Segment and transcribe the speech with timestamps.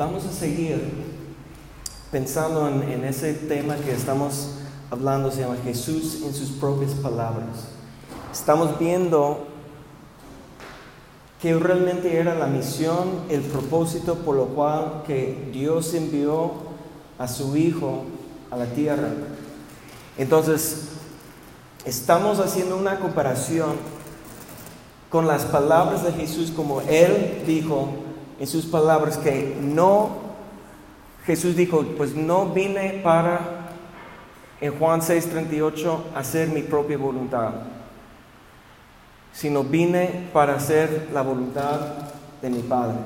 [0.00, 0.80] vamos a seguir
[2.10, 4.52] pensando en, ese tema que estamos
[4.90, 7.66] hablando, se llama Jesús en sus propias palabras.
[8.32, 9.46] Estamos viendo
[11.42, 16.52] que realmente era la misión, el propósito por lo cual que Dios envió
[17.18, 18.04] a su Hijo
[18.50, 19.10] a la tierra.
[20.16, 20.92] Entonces,
[21.84, 23.72] estamos haciendo una comparación
[25.10, 27.99] con las palabras de Jesús como Él dijo
[28.40, 30.10] en sus palabras que no,
[31.24, 33.68] Jesús dijo, pues no vine para,
[34.60, 37.52] en Juan 6:38, hacer mi propia voluntad
[39.32, 41.80] sino vine para hacer la voluntad
[42.42, 42.96] de mi Padre.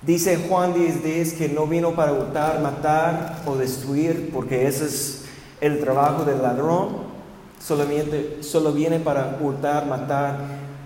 [0.00, 5.24] Dice Juan 10:10 que no vino para hurtar, matar o destruir, porque ese es
[5.60, 7.12] el trabajo del ladrón.
[7.60, 10.38] Solamente, solo viene para hurtar, matar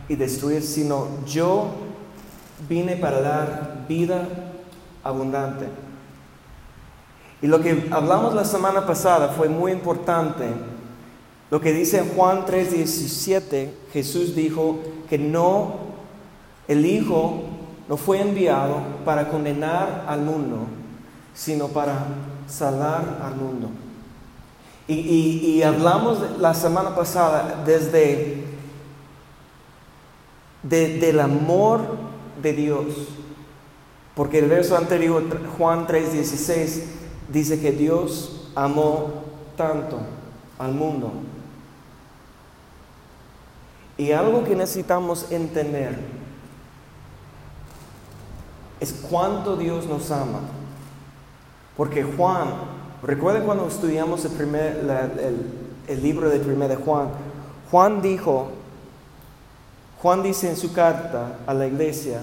[0.09, 1.69] y destruir, sino yo
[2.69, 4.29] vine para dar vida
[5.03, 5.67] abundante.
[7.43, 10.47] Y lo que hablamos la semana pasada fue muy importante
[11.51, 15.75] lo que dice Juan 3:17, Jesús dijo que no,
[16.67, 17.45] el Hijo
[17.89, 20.67] no fue enviado para condenar al mundo,
[21.35, 22.05] sino para
[22.49, 23.69] salvar al mundo.
[24.89, 28.45] Y, hablamos la semana pasada desde
[30.63, 31.83] del amor
[32.43, 32.87] de Dios,
[34.15, 35.25] porque el verso anterior,
[35.57, 36.85] Juan 3:16,
[37.33, 39.25] dice que Dios amó
[39.57, 39.99] tanto
[40.59, 41.13] al mundo
[43.99, 45.99] y algo que necesitamos entender
[48.79, 50.41] es cuánto Dios nos ama.
[51.77, 52.49] Porque Juan,
[53.03, 54.85] recuerden cuando estudiamos el, primer,
[55.89, 57.09] el, libro de 1 de Juan,
[57.71, 58.49] Juan dijo,
[60.07, 62.21] Juan dice en su carta a la iglesia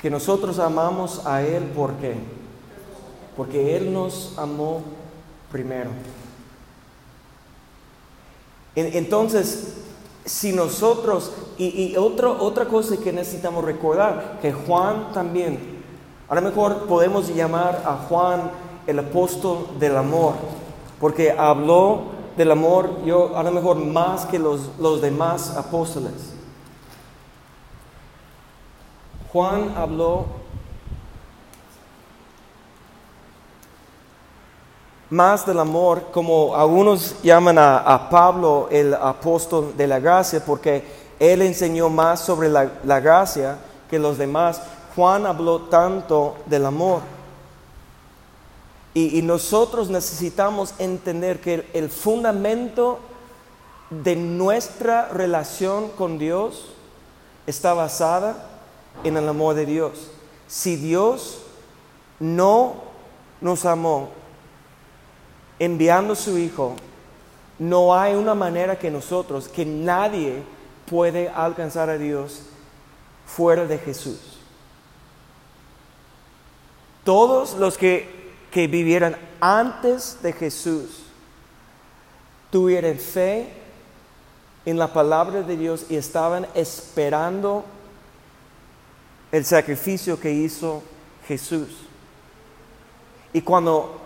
[0.00, 2.14] que nosotros amamos a Él ¿por qué?
[3.36, 4.80] Porque Él nos amó
[5.50, 5.90] primero.
[8.74, 9.74] Entonces,
[10.24, 15.82] si nosotros, y, otra cosa que necesitamos recordar, que Juan también,
[16.30, 18.50] a lo mejor podemos llamar a Juan
[18.86, 20.32] el apóstol del amor,
[20.98, 22.04] porque habló
[22.38, 26.32] del amor, yo a lo mejor más que los, los demás apóstoles.
[29.32, 30.26] Juan habló
[35.08, 40.84] más del amor, como algunos llaman a, Pablo el apóstol de la gracia, porque
[41.18, 43.56] él enseñó más sobre la, gracia
[43.88, 44.60] que los demás.
[44.94, 47.00] Juan habló tanto del amor.
[48.92, 52.98] Y, nosotros necesitamos entender que el, fundamento
[53.88, 56.66] de nuestra relación con Dios
[57.46, 58.51] está basada
[59.04, 60.10] en el amor de Dios.
[60.46, 61.42] Si Dios
[62.20, 62.74] no
[63.40, 64.10] nos amó,
[65.58, 66.76] enviando a su Hijo,
[67.58, 70.42] no hay una manera que nosotros, que nadie
[70.86, 72.42] puede alcanzar a Dios
[73.26, 74.18] fuera de Jesús.
[77.04, 81.02] Todos los que, que vivieran antes de Jesús
[82.50, 83.48] tuvieran fe
[84.64, 87.64] en la palabra de Dios y estaban esperando
[89.32, 90.82] el sacrificio que hizo
[91.26, 91.68] Jesús.
[93.32, 93.98] Y cuando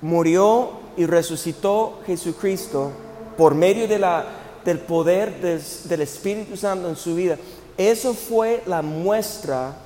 [0.00, 2.92] murió y resucitó Jesucristo
[3.36, 4.24] por medio de la,
[4.64, 7.36] del poder del Espíritu Santo en su vida.
[7.76, 9.76] Eso fue la muestra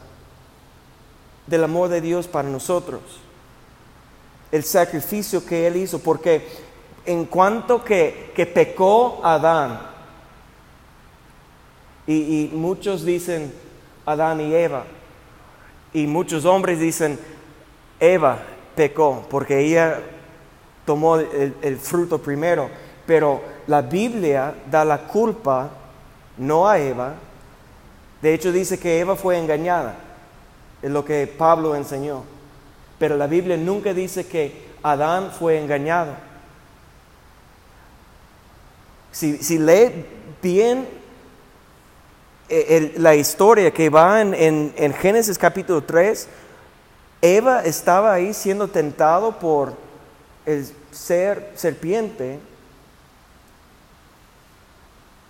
[1.47, 3.01] del amor de Dios para nosotros.
[4.53, 6.47] El sacrificio que Él hizo, porque
[7.07, 9.81] en cuanto que, que pecó Adán,
[12.07, 13.53] y, y muchos dicen
[14.11, 14.85] Adán y Eva,
[15.93, 17.19] y muchos hombres dicen
[17.99, 18.39] Eva,
[18.75, 20.01] pecó, porque ella
[20.85, 22.71] tomó el, fruto primero.
[23.07, 25.71] Pero la Biblia da la culpa
[26.37, 27.15] no a Eva.
[28.23, 29.97] De hecho dice que Eva fue engañada.
[30.83, 32.25] Es lo que Pablo enseñó.
[32.99, 36.15] Pero la Biblia nunca dice que Adán fue engañado.
[39.13, 40.07] Si, lee
[40.41, 40.89] bien
[42.51, 46.29] eh, la historia que va en, en Génesis capítulo 3,
[47.23, 49.75] Eva estaba ahí siendo tentado por
[50.47, 52.39] el ser serpiente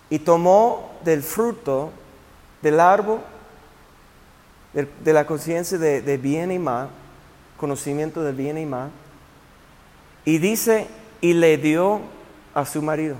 [0.09, 1.91] y tomó del fruto
[2.61, 3.19] del árbol
[4.73, 6.89] de, la conciencia de, bien y mal,
[7.57, 8.89] conocimiento de bien y mal,
[10.23, 10.87] y dice,
[11.19, 12.01] y le dio
[12.53, 13.15] a su marido.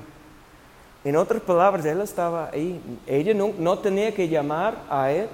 [1.04, 2.80] En otras palabras, él estaba ahí.
[3.08, 5.28] Ella no tenía que llamar a él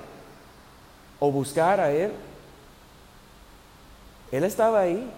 [1.19, 2.11] o buscar a Él.
[4.31, 5.09] Él estaba ahí.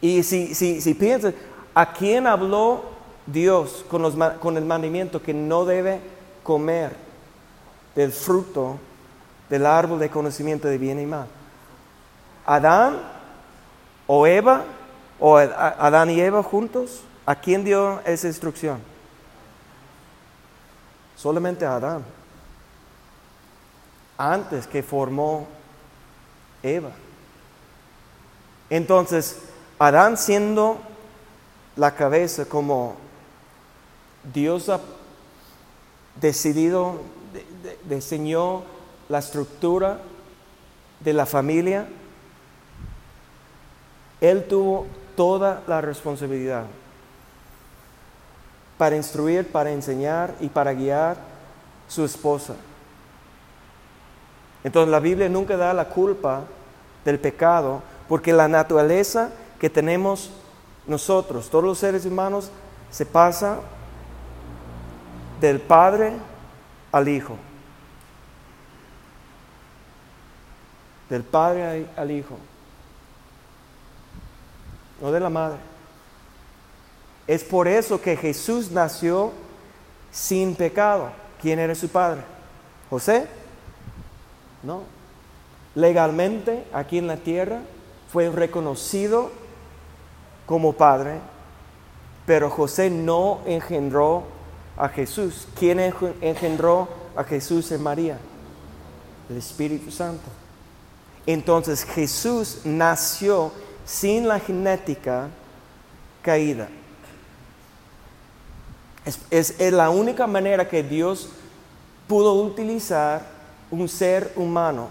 [0.00, 1.34] Y si, si, si piensas,
[1.74, 2.84] ¿a quién habló
[3.26, 6.00] Dios con, los, con el mandamiento que no debe
[6.42, 6.92] comer
[7.94, 8.78] del fruto
[9.48, 11.26] del árbol de conocimiento de bien y mal?
[12.44, 12.98] ¿Adán
[14.06, 14.64] o Eva
[15.18, 17.02] o Adán y Eva juntos?
[17.26, 18.80] ¿A quién dio esa instrucción?
[21.16, 22.04] Solamente a Adán.
[24.16, 25.48] Antes que formó
[26.62, 26.92] Eva.
[28.70, 29.40] Entonces,
[29.76, 30.78] Adán siendo
[31.74, 32.94] la cabeza como
[34.32, 34.80] Dios ha
[36.20, 37.00] decidido,
[37.88, 38.62] diseñó
[39.08, 39.98] la estructura
[41.00, 41.88] de la familia,
[44.20, 44.86] él tuvo
[45.16, 46.66] toda la responsabilidad
[48.78, 51.16] para instruir, para enseñar y para guiar
[51.88, 52.54] su esposa.
[54.64, 56.42] Entonces la Biblia nunca da la culpa
[57.04, 60.30] del pecado porque la naturaleza que tenemos
[60.86, 62.50] nosotros, todos los seres humanos,
[62.90, 63.58] se pasa
[65.40, 66.12] del Padre
[66.92, 67.36] al Hijo.
[71.08, 72.36] Del Padre al Hijo.
[75.00, 75.75] No de la Madre.
[77.26, 79.32] Es por eso que Jesús nació
[80.10, 81.10] sin pecado.
[81.40, 82.22] ¿Quién era su padre?
[82.88, 83.26] ¿José?
[84.62, 84.82] No.
[85.74, 87.60] Legalmente, aquí en la tierra,
[88.12, 89.30] fue reconocido
[90.46, 91.18] como padre,
[92.24, 94.24] pero José no engendró
[94.76, 95.48] a Jesús.
[95.58, 95.80] ¿Quién
[96.20, 98.18] engendró a Jesús en María?
[99.28, 100.24] El Espíritu Santo.
[101.26, 103.52] Entonces Jesús nació
[103.84, 105.28] sin la genética
[106.22, 106.68] caída.
[109.06, 111.30] Es, es, la única manera que Dios
[112.08, 113.22] pudo utilizar
[113.70, 114.88] un ser humano.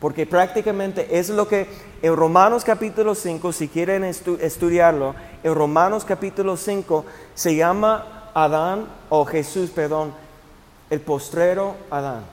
[0.00, 1.68] Porque prácticamente es lo que
[2.02, 5.14] en Romanos capítulo 5, si quieren estudiarlo,
[5.44, 7.04] en Romanos capítulo 5
[7.34, 10.12] se llama Adán, o Jesús, perdón,
[10.90, 12.24] el postrero Adán.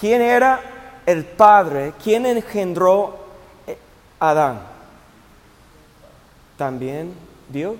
[0.00, 0.60] ¿Quién era
[1.06, 1.92] el padre?
[2.02, 3.18] ¿Quién engendró
[4.20, 4.60] a Adán?
[6.56, 7.76] También Dios.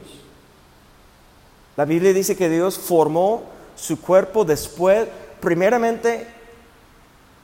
[1.77, 3.43] La Biblia dice que Dios formó
[3.77, 5.09] su cuerpo después,
[5.41, 6.27] primeramente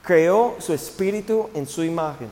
[0.03, 2.29] creó su espíritu en su imagen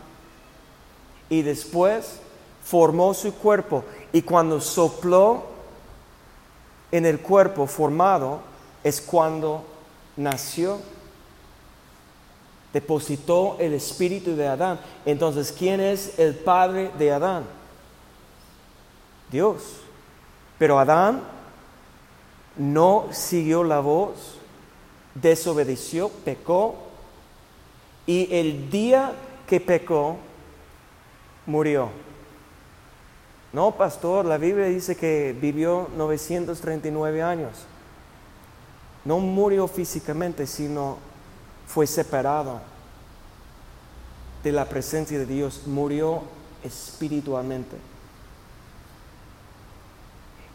[1.29, 2.19] y después
[2.65, 5.45] formó su cuerpo y cuando sopló
[6.91, 8.41] en el cuerpo formado
[8.85, 9.65] es cuando
[10.17, 10.79] nació
[12.73, 14.81] depositó el espíritu de Adán.
[15.05, 17.45] Entonces, ¿quién es el padre de Adán?
[19.33, 19.81] Dios.
[20.59, 21.23] Pero Adán
[22.57, 24.37] no siguió la voz,
[25.15, 26.77] desobedeció, pecó
[28.07, 29.13] y el día
[29.47, 30.17] que pecó,
[31.47, 31.89] murió.
[33.53, 37.53] No, pastor, la Biblia dice que vivió 939 años.
[39.05, 40.97] No murió físicamente, sino
[41.67, 42.61] fue separado
[44.43, 46.23] de la presencia de Dios, murió
[46.65, 47.92] espiritualmente.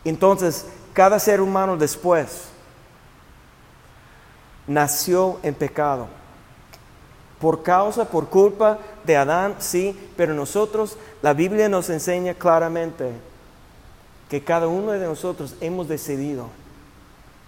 [0.09, 2.45] Entonces, cada ser humano después
[4.65, 6.07] nació en pecado.
[7.41, 13.11] Por causa, por culpa de Adán, sí, pero nosotros, la Biblia nos enseña claramente
[14.29, 16.47] que cada uno de nosotros hemos decidido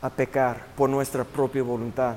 [0.02, 2.16] a pecar por nuestra propia voluntad.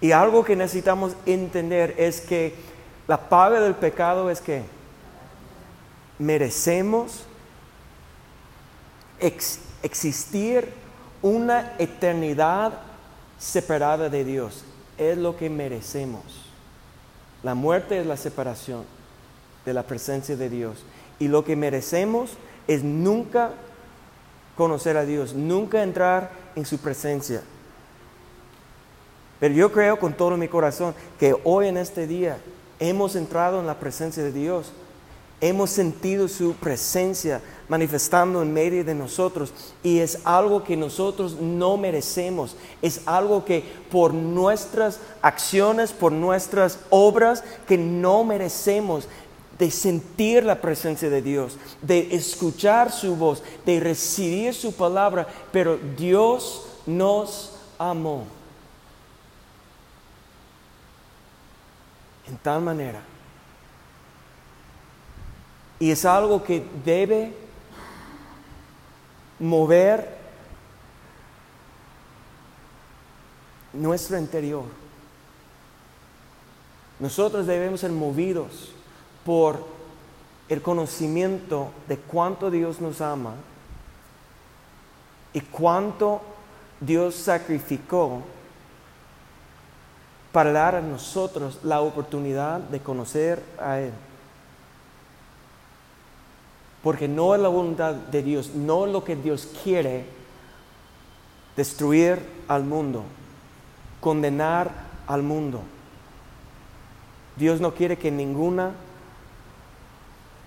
[0.00, 2.54] Y algo que necesitamos entender es que
[3.06, 4.64] la paga del pecado es que
[6.18, 7.26] merecemos
[9.22, 10.68] existir
[11.22, 12.72] una eternidad
[13.38, 14.64] separada de Dios.
[14.98, 16.22] Es lo que merecemos.
[17.42, 18.84] La muerte es la separación
[19.64, 20.84] de la presencia de Dios.
[21.18, 22.32] Y lo que merecemos
[22.66, 23.52] es nunca
[24.56, 27.42] conocer a Dios, nunca entrar en su presencia.
[29.40, 32.38] Pero yo creo con todo mi corazón que hoy en este día
[32.78, 34.72] hemos entrado en la presencia de Dios.
[35.42, 41.76] Hemos sentido su presencia manifestando en medio de nosotros y es algo que nosotros no
[41.76, 42.56] merecemos.
[42.80, 49.06] Es algo que por nuestras acciones, por nuestras obras, que no merecemos
[49.58, 55.78] de sentir la presencia de Dios, de escuchar su voz, de recibir su palabra, pero
[55.98, 58.24] Dios nos amó.
[62.32, 63.11] en tal manera.
[65.82, 67.34] Y es algo que debe
[69.40, 70.16] mover
[73.72, 74.62] nuestro interior.
[77.00, 78.70] Nosotros debemos ser movidos
[79.24, 79.66] por
[80.48, 83.34] el conocimiento de cuánto Dios nos ama
[85.32, 86.22] y cuánto
[86.78, 88.22] Dios sacrificó
[90.30, 93.92] para dar a nosotros la oportunidad de conocer a Él.
[96.82, 100.04] Porque no es la voluntad de Dios, no es lo que Dios quiere
[101.56, 103.04] destruir al mundo,
[104.00, 104.70] condenar
[105.06, 105.60] al mundo.
[107.36, 108.72] Dios no quiere que ninguna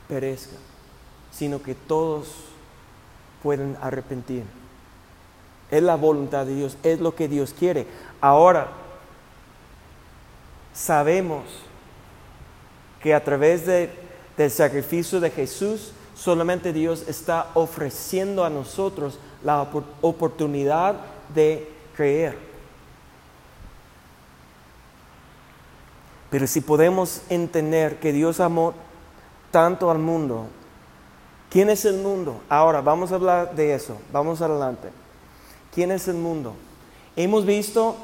[0.07, 0.57] perezca,
[1.31, 2.33] sino que todos
[3.41, 4.43] puedan arrepentir.
[5.71, 7.87] Es la voluntad de Dios, es lo que Dios quiere.
[8.21, 8.69] Ahora,
[10.73, 11.43] sabemos
[13.01, 19.67] que a través del sacrificio de Jesús, solamente Dios está ofreciendo a nosotros la
[20.01, 20.95] oportunidad
[21.33, 22.37] de creer.
[26.29, 28.73] Pero si podemos entender que Dios amó
[29.51, 30.47] tanto al mundo,
[31.49, 32.41] ¿quién es el mundo?
[32.49, 34.89] Ahora, vamos a hablar de eso, vamos adelante.
[35.73, 36.53] ¿Quién es el mundo?
[37.15, 37.95] Hemos visto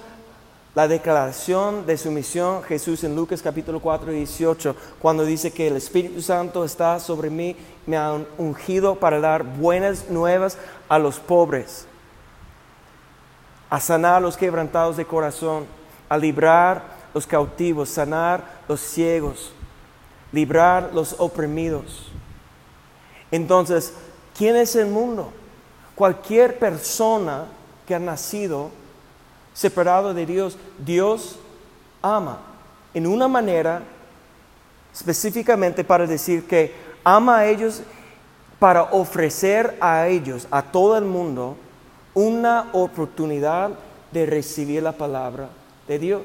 [0.74, 5.75] la declaración de su misión Jesús en Lucas capítulo 4, 18, cuando dice que el
[5.75, 11.86] Espíritu Santo está sobre mí, me ha ungido para dar buenas nuevas a los pobres,
[13.70, 15.66] a sanar a los quebrantados de corazón,
[16.08, 19.51] a librar los cautivos, sanar los ciegos,
[20.32, 22.08] librar los oprimidos.
[23.30, 23.94] Entonces,
[24.38, 25.34] ¿quién es el mundo?
[25.96, 27.46] Cualquier persona
[27.86, 28.72] que ha nacido
[29.53, 31.38] separado de Dios, Dios
[32.01, 32.39] ama
[32.93, 33.84] en una manera
[34.93, 37.81] específicamente para decir que ama a ellos
[38.62, 41.58] para ofrecer a ellos, a todo el mundo,
[42.13, 43.72] una oportunidad
[44.12, 45.50] de recibir la palabra
[45.88, 46.22] de Dios.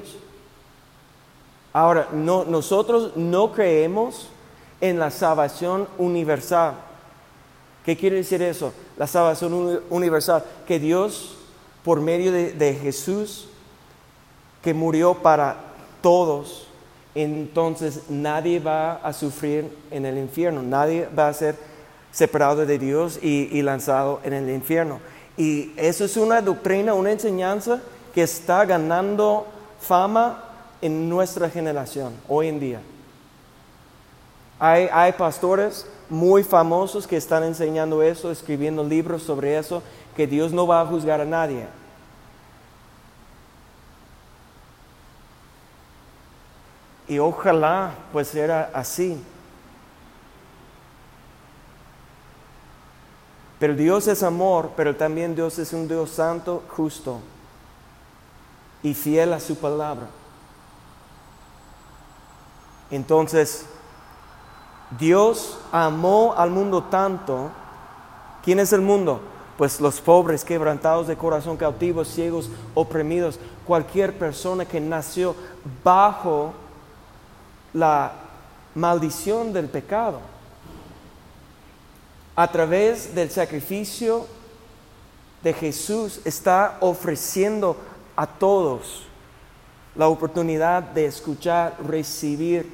[1.73, 4.27] Ahora, no, nosotros no creemos
[4.79, 6.75] en la salvación universal.
[7.83, 8.71] ¿Qué quiere decir eso?
[8.97, 11.36] La salvación universal, que Dios,
[11.87, 13.47] por medio de, Jesús,
[14.61, 15.55] que murió para
[16.01, 16.67] todos,
[17.15, 21.55] entonces nadie va a sufrir en el infierno, nadie va a ser
[22.11, 24.99] separado de Dios y, lanzado en el infierno.
[25.37, 27.79] Y eso es una doctrina, una enseñanza
[28.13, 29.47] que está ganando
[29.79, 30.43] fama
[30.81, 32.81] en nuestra generación hoy en día.
[34.59, 39.81] Hay, pastores muy famosos que están enseñando eso, escribiendo libros sobre eso,
[40.17, 41.67] que Dios no va a juzgar a nadie.
[47.07, 49.23] Y ojalá pues era así.
[53.59, 57.19] Pero Dios es amor, pero también Dios es un Dios santo, justo
[58.81, 60.07] y fiel a su palabra.
[62.89, 63.67] Entonces,
[64.97, 67.51] Dios amó al mundo tanto.
[68.43, 69.36] ¿Quién es el mundo?
[69.57, 75.35] Pues los pobres, quebrantados de corazón, cautivos, ciegos, oprimidos, cualquier persona que nació
[75.83, 76.53] bajo
[77.73, 78.11] la
[78.75, 80.19] maldición del pecado
[82.37, 84.27] a través del sacrificio
[85.41, 87.75] de Jesús está ofreciendo
[88.15, 89.07] a todos
[89.95, 92.69] la oportunidad de escuchar, recibir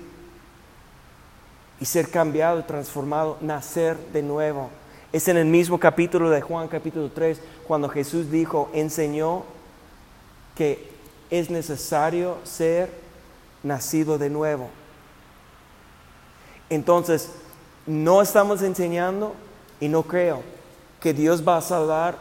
[1.80, 4.70] y ser cambiado, transformado, nacer de nuevo.
[5.14, 9.44] Es en el mismo capítulo de Juan, capítulo 3, cuando Jesús dijo, enseñó
[10.56, 10.92] que
[11.30, 12.90] es necesario ser
[13.62, 14.72] nacido de nuevo.
[16.68, 17.30] Entonces,
[17.86, 19.36] no estamos enseñando
[19.80, 20.42] y no creo
[21.00, 22.18] que Dios va a salvar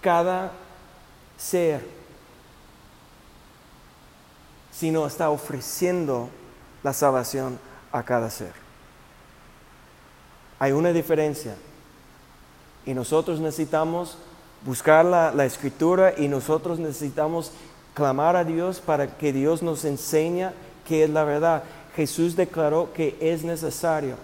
[0.00, 0.50] cada
[1.38, 1.86] ser,
[4.72, 6.28] sino está ofreciendo
[6.82, 7.56] la salvación
[7.92, 8.52] a cada ser.
[10.58, 11.54] Hay una diferencia
[12.86, 14.16] y nosotros necesitamos
[14.64, 17.52] buscar la, la, escritura y nosotros necesitamos
[17.94, 20.50] clamar a Dios para que Dios nos enseñe
[20.86, 21.64] qué es la verdad.
[21.94, 24.16] Jesús declaró que es necesario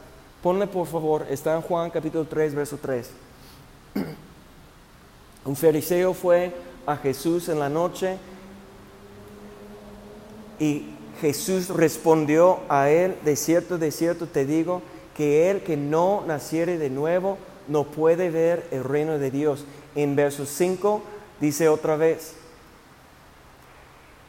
[0.43, 3.11] Ponle por favor, está en Juan capítulo 3, verso 3.
[5.45, 6.55] Un fariseo fue
[6.87, 8.19] a Jesús en la noche
[10.61, 14.81] y Jesús respondió a él, de cierto, de cierto te digo,
[15.17, 17.37] que el que no naciere de nuevo
[17.69, 19.65] no puede ver el reino de Dios.
[19.95, 21.03] En verso 5
[21.41, 22.35] dice otra vez,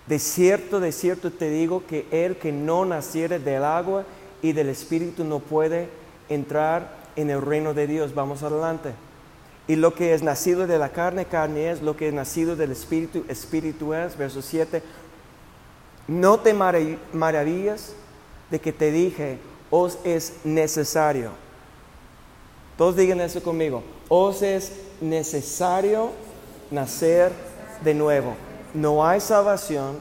[0.08, 4.06] de cierto, de cierto te digo que el que no naciere del agua
[4.42, 5.88] y del Espíritu no puede
[6.30, 8.16] entrar en el reino de Dios.
[8.16, 8.94] Vamos adelante.
[9.68, 12.72] Y lo que es nacido de la carne, carne es, lo que es nacido del
[12.72, 14.18] espíritu, espíritu es.
[14.18, 14.82] Verso 7.
[16.08, 17.94] No te maravillas
[18.50, 19.38] de que te dije,
[19.70, 21.30] os es necesario.
[22.80, 23.84] Todos digan eso conmigo.
[24.08, 24.72] Os es
[25.02, 26.12] necesario
[26.72, 27.34] nacer
[27.84, 28.38] de nuevo.
[28.74, 30.00] No hay salvación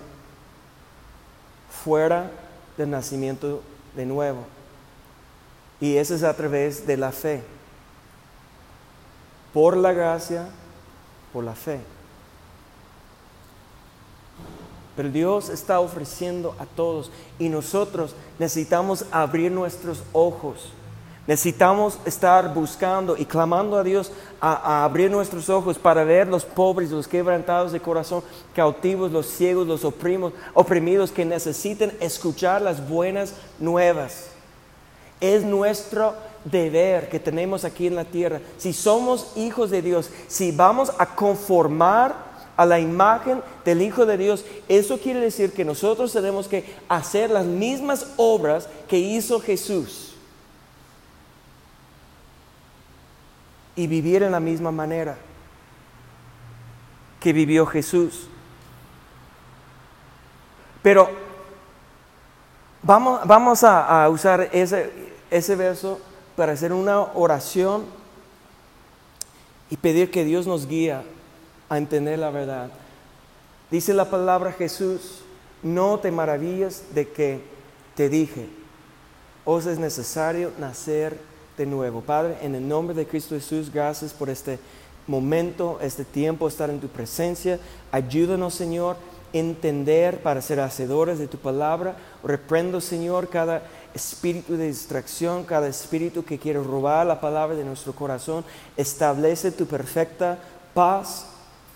[1.83, 2.31] fuera
[2.77, 3.63] del nacimiento
[3.97, 4.47] de nuevo.
[5.81, 7.43] Y eso es a través de la fe.
[9.53, 10.47] Por la gracia,
[11.33, 11.81] por la fe.
[14.95, 20.71] Pero Dios está ofreciendo a todos y nosotros necesitamos abrir nuestros ojos.
[21.29, 26.91] Necesitamos estar buscando y clamando a Dios a, abrir nuestros ojos para ver los pobres,
[26.91, 28.23] los quebrantados de corazón,
[28.55, 34.29] cautivos, los ciegos, los oprimidos que necesiten escuchar las buenas nuevas.
[35.21, 36.15] Es nuestro
[36.47, 38.41] deber que tenemos aquí en la tierra.
[38.57, 42.17] Si somos hijos de Dios, si vamos a conformar
[42.57, 47.29] a la imagen del Hijo de Dios, eso quiere decir que nosotros tenemos que hacer
[47.29, 50.08] las mismas obras que hizo Jesús
[53.79, 55.17] y vivir en la misma manera
[57.21, 58.27] que vivió Jesús.
[60.83, 61.09] Pero
[62.83, 64.91] vamos, vamos a, usar ese,
[65.31, 66.01] ese verso
[66.35, 67.85] para hacer una oración
[69.71, 70.93] y pedir que Dios nos guíe
[71.69, 72.71] a entender la verdad.
[73.71, 75.23] Dice la palabra Jesús,
[75.63, 77.45] no te maravillas de que
[77.95, 78.49] te dije,
[79.45, 81.17] os es necesario nacer
[81.59, 82.01] de nuevo.
[82.01, 84.59] Padre, en el nombre de Cristo Jesús, gracias por este
[85.07, 87.59] momento, este tiempo, estar en tu presencia.
[87.91, 88.97] Ayúdanos, Señor,
[89.33, 91.97] entender para ser hacedores de tu palabra.
[92.23, 93.63] Reprendo, Señor, cada
[93.93, 98.45] espíritu de distracción, cada espíritu que quiere robar la palabra de nuestro corazón.
[98.77, 100.39] Establece tu perfecta
[100.73, 101.27] paz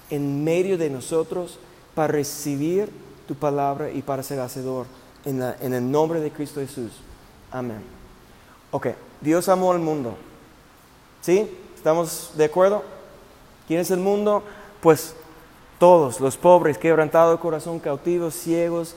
[0.08, 1.58] en medio de nosotros
[1.94, 2.88] para recibir
[3.26, 4.86] tu palabra y para ser hacedor
[5.24, 6.92] en, en el nombre de Cristo Jesús.
[7.50, 7.82] Amén.
[8.70, 8.88] Ok,
[9.22, 10.14] Dios amó al mundo.
[11.20, 11.48] ¿Sí?
[11.76, 12.82] ¿Estamos de acuerdo?
[13.66, 14.42] ¿Quién es el mundo?
[14.80, 15.14] Pues
[15.78, 18.94] todos, los pobres, quebrantados de corazón, cautivos, ciegos,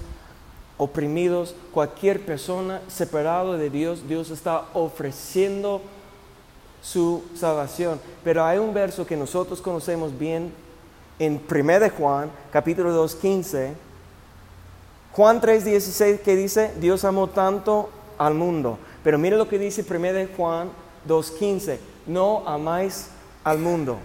[0.78, 5.82] oprimidos, cualquier persona separado de Dios, Dios está ofreciendo
[6.82, 8.00] su salvación.
[8.24, 10.54] Pero hay un verso que nosotros conocemos bien
[11.18, 13.74] en 1 de Juan, capítulo 2, 15,
[15.14, 18.78] Juan 3, 16, que dice, Dios amó tanto al mundo.
[19.06, 20.72] Pero mire lo que dice 1 de Juan
[21.06, 23.10] 2, 15, no amáis
[23.44, 24.00] al mundo.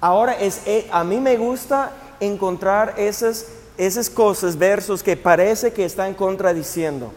[0.00, 5.84] Ahora, es, eh, a mí me gusta encontrar esas, esas cosas, versos que parece que
[5.84, 7.10] están contradiciendo,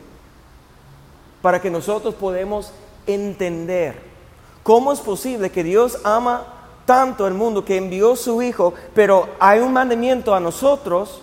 [1.43, 2.73] para que nosotros podamos
[3.05, 4.01] entender
[4.63, 6.47] cómo es posible que Dios ama
[6.87, 11.21] tanto el mundo que envió su Hijo, pero hay un mandamiento a nosotros,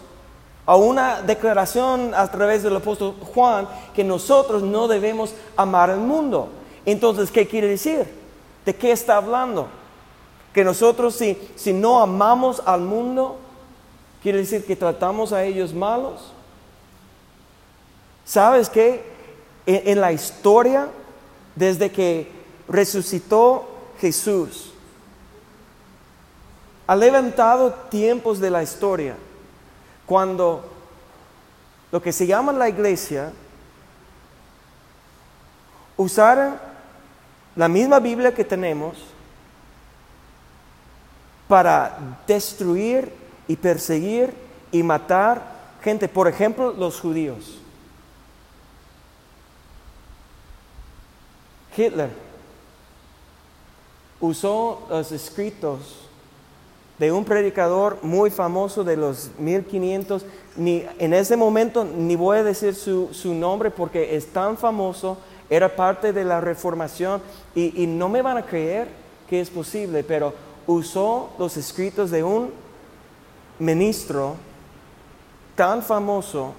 [0.65, 6.49] a una declaración a través del apóstol Juan, que nosotros no debemos amar al mundo.
[6.87, 8.07] Entonces, ¿qué quiere decir?
[8.65, 9.69] ¿De qué está hablando?
[10.53, 13.39] Que nosotros si, si no amamos al mundo,
[14.23, 16.33] quiere decir que tratamos a ellos malos.
[18.25, 19.11] ¿Sabes qué?
[19.65, 20.89] en la historia,
[21.55, 22.29] desde que
[22.67, 23.65] resucitó
[24.01, 24.73] Jesús,
[26.87, 29.15] ha levantado tiempos de la historia
[30.07, 30.65] cuando
[31.91, 33.33] lo que se llama la iglesia
[35.97, 36.55] usaron
[37.55, 38.97] la misma Biblia que tenemos
[41.49, 43.13] para destruir
[43.47, 44.33] y perseguir
[44.71, 45.43] y matar
[45.83, 47.59] gente, por ejemplo, los judíos.
[51.77, 52.11] Hitler
[54.21, 56.02] usó los escritos
[57.03, 60.25] de un predicador muy famoso de los 1500.
[60.57, 65.19] Ni, en ese momento ni voy a decir su, nombre porque es tan famoso,
[65.51, 67.21] era parte de la reformación
[67.57, 68.87] y, no me van a creer
[69.29, 70.33] que es posible, pero
[70.65, 72.53] usó los escritos de un
[73.59, 74.37] ministro
[75.57, 76.53] tan famoso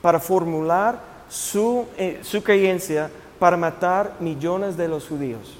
[0.00, 5.59] para formular su, eh, su creencia para matar millones de los judíos.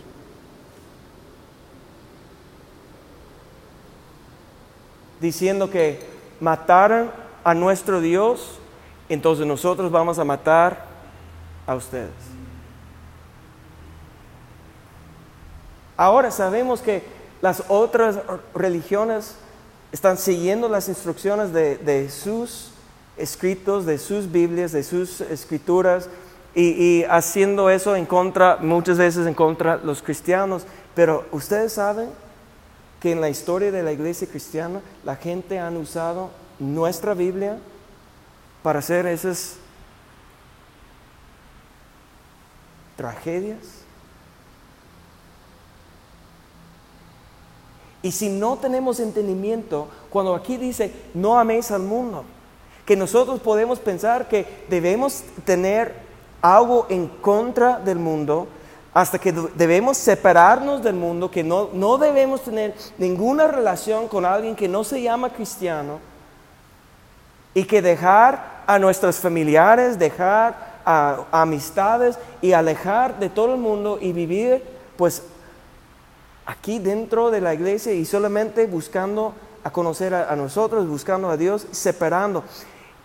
[5.21, 6.01] Diciendo que
[6.41, 7.11] mataran
[7.45, 8.59] a nuestro Dios,
[9.09, 10.85] entonces nosotros vamos a matar
[11.67, 12.11] a ustedes.
[15.97, 17.03] Ahora sabemos que
[17.43, 18.19] las otras
[18.55, 19.37] religiones
[19.93, 22.71] están siguiendo las instrucciones de, sus
[23.17, 26.09] escritos, de sus Biblias, de sus escrituras,
[26.55, 30.65] y, y, haciendo eso en contra, muchas veces en contra de los cristianos.
[30.95, 32.09] Pero ustedes saben
[33.01, 37.59] que en la historia de la iglesia cristiana la gente ha usado nuestra Biblia
[38.63, 39.57] para hacer esas
[42.97, 43.81] tragedias.
[48.03, 52.25] Y si no tenemos entendimiento, cuando aquí dice, no améis al mundo,
[52.87, 55.95] que nosotros podemos pensar que debemos tener
[56.41, 58.49] algo en contra del mundo,
[58.93, 64.57] hasta que debemos separarnos del mundo, que no, no debemos tener ninguna relación con alguien
[64.57, 66.01] que no se llama cristiano,
[67.55, 73.99] y que dejar a nuestros familiares, dejar a, amistades y alejar de todo el mundo
[74.01, 74.63] y vivir
[74.97, 75.23] pues
[76.47, 81.37] aquí dentro de la iglesia y solamente buscando a conocer a, a nosotros, buscando a
[81.37, 82.45] Dios, separando.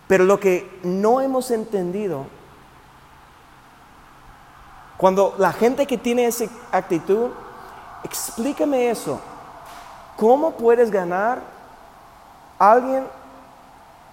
[0.06, 2.26] Pero lo que no hemos entendido,
[4.96, 7.30] cuando la gente que tiene esa actitud,
[8.02, 9.20] explícame eso.
[10.16, 11.40] ¿Cómo puedes ganar
[12.58, 13.04] a alguien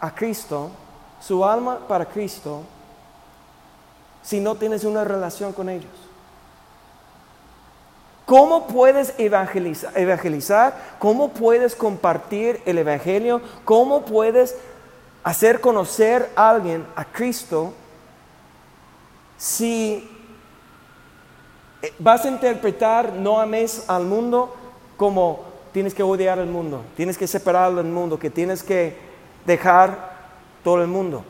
[0.02, 0.70] a Cristo,
[1.22, 2.64] su alma para Cristo,
[4.22, 5.92] si no tienes una relación con ellos?
[8.26, 10.96] ¿Cómo puedes evangelizar, evangelizar?
[11.00, 13.42] ¿Cómo puedes compartir el Evangelio?
[13.66, 14.56] ¿Cómo puedes
[15.24, 17.74] hacer conocer a alguien a Cristo
[19.38, 20.10] si
[22.00, 24.56] vas a interpretar no ames al mundo
[24.98, 25.42] como
[25.72, 28.96] tienes que odiar al mundo, tienes que separarlo del mundo, que tienes que
[29.46, 30.14] dejar
[30.64, 31.26] todo el mundo.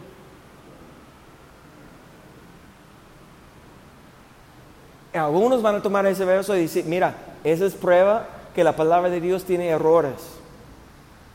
[5.14, 9.10] Algunos van a tomar ese verso y decir, mira, esa es prueba que la palabra
[9.10, 10.14] de Dios tiene errores.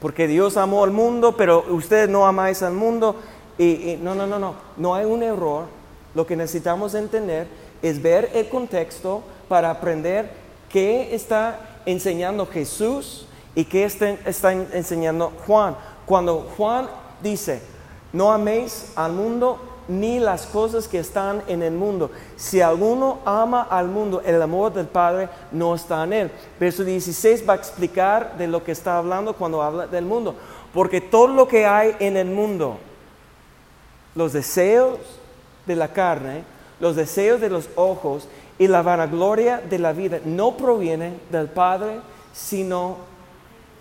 [0.00, 3.16] Porque Dios amó al mundo, pero ustedes no amáis al mundo.
[3.56, 5.66] Y, no, no, no, no, no hay un error.
[6.14, 7.46] Lo que necesitamos entender
[7.82, 10.30] es ver el contexto para aprender
[10.68, 15.76] qué está enseñando Jesús y qué está, está enseñando Juan.
[16.06, 16.88] Cuando Juan
[17.22, 17.62] dice,
[18.12, 22.10] no améis al mundo ni las cosas que están en el mundo.
[22.36, 26.30] Si alguno ama al mundo, el amor del Padre no está en él.
[26.60, 30.34] Verso 16 va a explicar de lo que está hablando cuando habla del mundo.
[30.74, 32.78] Porque todo lo que hay en el mundo,
[34.14, 34.98] los deseos
[35.66, 36.44] de la carne,
[36.80, 42.00] los deseos de los ojos y la vanagloria de la vida, no provienen del Padre,
[42.32, 42.96] sino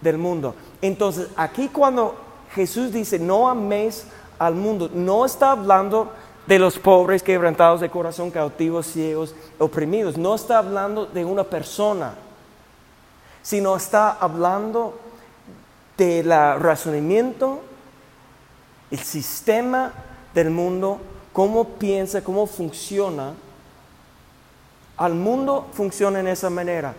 [0.02, 0.56] del mundo.
[0.82, 2.16] Entonces, aquí cuando
[2.54, 4.06] Jesús dice, no améis
[4.40, 6.12] al mundo, no está hablando
[6.46, 12.14] de los pobres quebrantados de corazón, cautivos, ciegos, oprimidos, no está hablando de una persona,
[13.42, 14.98] sino está hablando
[15.98, 17.62] del razonamiento,
[18.92, 19.92] el sistema
[20.34, 21.00] del mundo,
[21.38, 23.36] cómo piensa, cómo funciona.
[24.98, 26.96] Al mundo funciona en esa manera.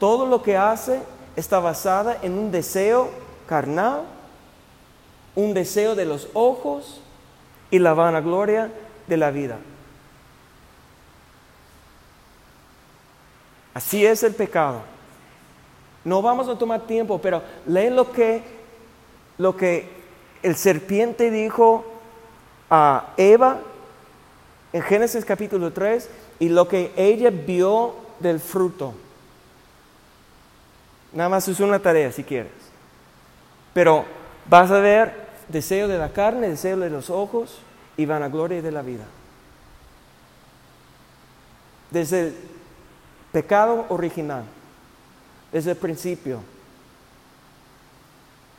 [0.00, 1.00] Todo lo que hace
[1.36, 3.08] está basada en un deseo
[3.46, 4.02] carnal,
[5.36, 7.00] un deseo de los ojos
[7.70, 8.72] y la vanagloria
[9.06, 9.58] de la vida.
[13.74, 14.80] Así es el pecado.
[16.02, 18.42] No vamos a tomar tiempo, pero leen lo que,
[19.36, 19.88] lo que
[20.42, 21.84] el serpiente dijo
[22.70, 23.60] a Eva
[24.72, 28.94] en Génesis capítulo 3 y lo que ella vio del fruto.
[31.12, 32.52] Nada más es una tarea si quieres.
[33.72, 34.04] Pero
[34.48, 37.58] vas a ver deseo de la carne, deseo de los ojos
[37.96, 39.04] y vanagloria de la vida.
[41.90, 42.34] Desde el
[43.32, 44.44] pecado original,
[45.52, 46.40] desde el principio.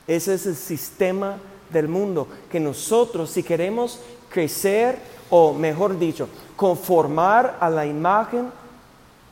[0.08, 1.38] Ese es el sistema
[1.70, 4.98] del mundo que nosotros, si queremos crecer,
[5.30, 8.52] o mejor dicho, conformar a la imagen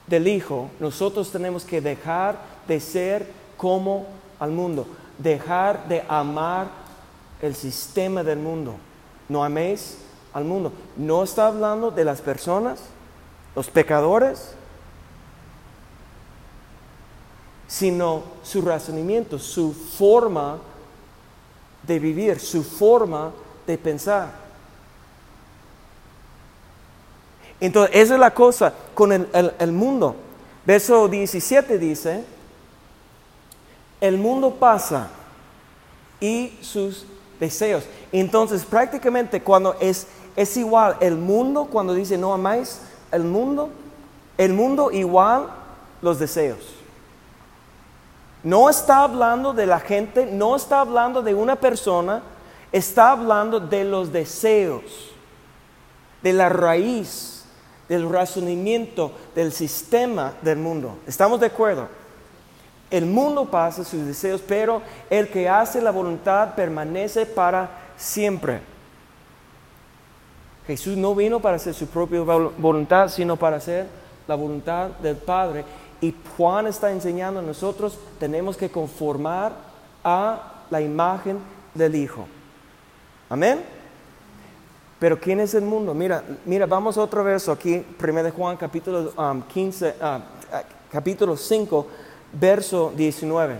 [0.07, 4.07] del Hijo, nosotros tenemos que dejar de ser como
[4.39, 6.67] al mundo, dejar de amar
[7.41, 8.75] el sistema del mundo.
[9.29, 9.97] No améis
[10.33, 10.71] al mundo.
[10.95, 12.79] No está hablando de las personas,
[13.55, 14.53] los pecadores,
[17.67, 20.59] sino su razonamiento, su forma
[21.87, 23.31] de vivir, su forma
[23.65, 24.31] de pensar.
[27.59, 30.15] Entonces, esa es la cosa con el, el mundo.
[30.65, 32.23] Verso 17 dice,
[34.01, 35.09] el mundo pasa
[36.19, 37.05] y sus
[37.39, 37.83] deseos.
[38.11, 42.79] Entonces, prácticamente cuando es, es igual el mundo, cuando dice no amáis
[43.11, 43.69] el mundo,
[44.37, 45.47] el mundo igual
[46.01, 46.76] los deseos.
[48.47, 52.23] No está hablando de la gente, no está hablando de una persona,
[52.71, 54.83] está hablando de los deseos,
[56.23, 57.43] de la raíz
[57.89, 60.97] del razonamiento, del sistema del mundo.
[61.05, 61.89] ¿Estamos de acuerdo?
[62.89, 68.61] El mundo pasa sus deseos, pero el que hace la voluntad permanece para siempre.
[70.67, 73.87] Jesús no vino para hacer su propia voluntad, sino para hacer
[74.25, 75.65] la voluntad del Padre.
[76.01, 79.53] Y Juan está enseñando a nosotros, tenemos que conformar
[80.03, 81.39] a la imagen
[81.73, 82.27] del Hijo.
[83.29, 83.63] Amén.
[84.99, 85.93] Pero ¿quién es el mundo?
[85.93, 89.13] Mira, mira, vamos a otro verso aquí, 1 Juan capítulo
[89.47, 91.87] 15, um, ah, ah, capítulo 5,
[92.33, 93.59] verso 19.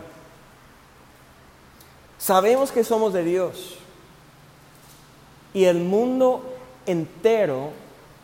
[2.17, 3.78] Sabemos que somos de Dios
[5.54, 6.43] y el mundo
[6.88, 7.71] entero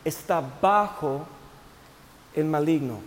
[0.04, 1.26] está bajo
[2.34, 3.00] el maligno.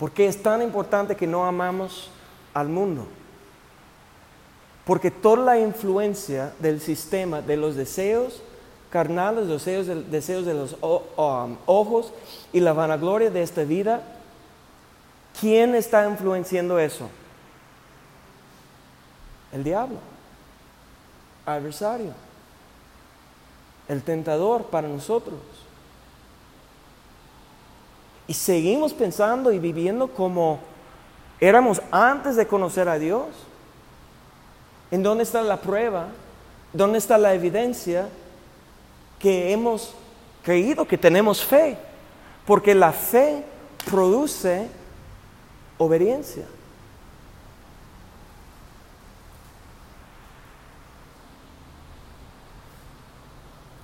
[0.00, 2.10] ¿Por qué es tan importante que no amamos
[2.54, 3.06] al mundo?
[4.86, 8.42] Porque toda la influencia del sistema de los deseos
[8.88, 12.14] carnales, los deseos, deseos de los um, ojos
[12.50, 14.02] y la vanagloria de esta vida,
[15.38, 17.10] ¿quién está influenciando eso?
[19.52, 19.98] El diablo,
[21.44, 22.14] adversario,
[23.86, 25.38] el tentador para nosotros.
[28.30, 30.60] Y seguimos pensando y viviendo como
[31.40, 33.26] éramos antes de conocer a Dios.
[34.92, 36.06] ¿En dónde está la prueba?
[36.72, 38.08] ¿Dónde está la evidencia
[39.18, 39.94] que hemos
[40.44, 41.76] creído, que tenemos fe?
[42.46, 43.44] Porque la fe
[43.84, 44.68] produce
[45.76, 46.44] obediencia.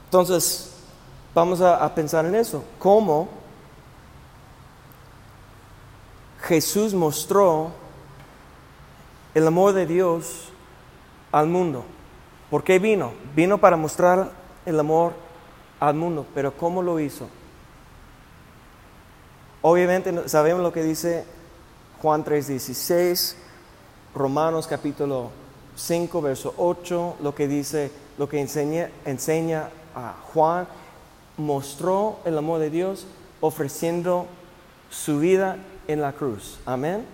[0.04, 0.70] Entonces,
[1.34, 2.62] vamos a, pensar en eso.
[2.78, 3.44] ¿Cómo
[6.46, 7.72] Jesús mostró
[9.34, 10.48] el amor de Dios
[11.32, 11.84] al mundo.
[12.50, 13.12] ¿Por qué vino?
[13.34, 14.30] Vino para mostrar
[14.64, 15.12] el amor
[15.80, 17.28] al mundo, pero ¿cómo lo hizo?
[19.60, 21.24] Obviamente sabemos lo que dice
[22.00, 23.34] Juan 3:16,
[24.14, 25.30] Romanos capítulo
[25.74, 30.68] 5, verso 8, lo que dice, lo que enseña, enseña a Juan,
[31.36, 33.06] mostró el amor de Dios
[33.40, 34.26] ofreciendo
[34.88, 36.58] su vida en la cruz.
[36.66, 37.04] Amén.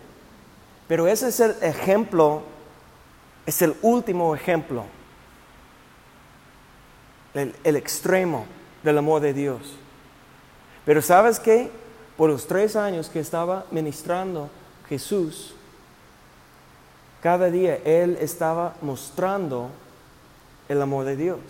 [0.88, 2.42] Pero ese es el ejemplo
[3.46, 4.84] es el último ejemplo,
[7.34, 8.46] el, extremo
[8.82, 9.74] del amor de Dios.
[10.84, 11.70] Pero sabes qué?
[12.16, 14.48] Por los tres años que estaba ministrando
[14.88, 15.54] Jesús,
[17.20, 19.70] cada día Él estaba mostrando
[20.68, 21.40] el amor de Dios.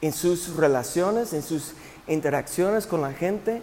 [0.00, 1.74] En sus relaciones, en sus
[2.06, 3.62] interacciones con la gente.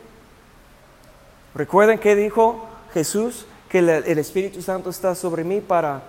[1.55, 6.01] Recuerden que dijo Jesús que el Espíritu Santo está sobre mí para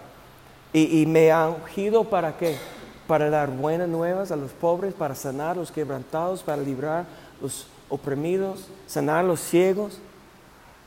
[0.72, 2.58] y, me ha ungido para qué?
[3.06, 7.06] Para dar buenas nuevas a los pobres, para sanar los quebrantados, para librar
[7.40, 9.98] los oprimidos, sanar los ciegos.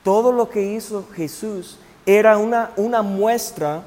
[0.04, 3.82] Todo lo que hizo Jesús era una, una muestra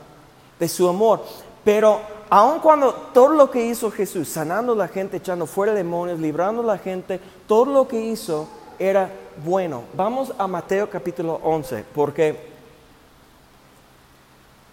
[0.58, 1.22] de su amor.
[1.64, 6.62] Pero aun cuando todo lo que hizo Jesús, sanando la gente, echando fuera demonios, librando
[6.62, 9.10] a la gente, todo lo que hizo era
[9.44, 9.84] bueno.
[9.94, 12.36] Vamos a Mateo capítulo 11, porque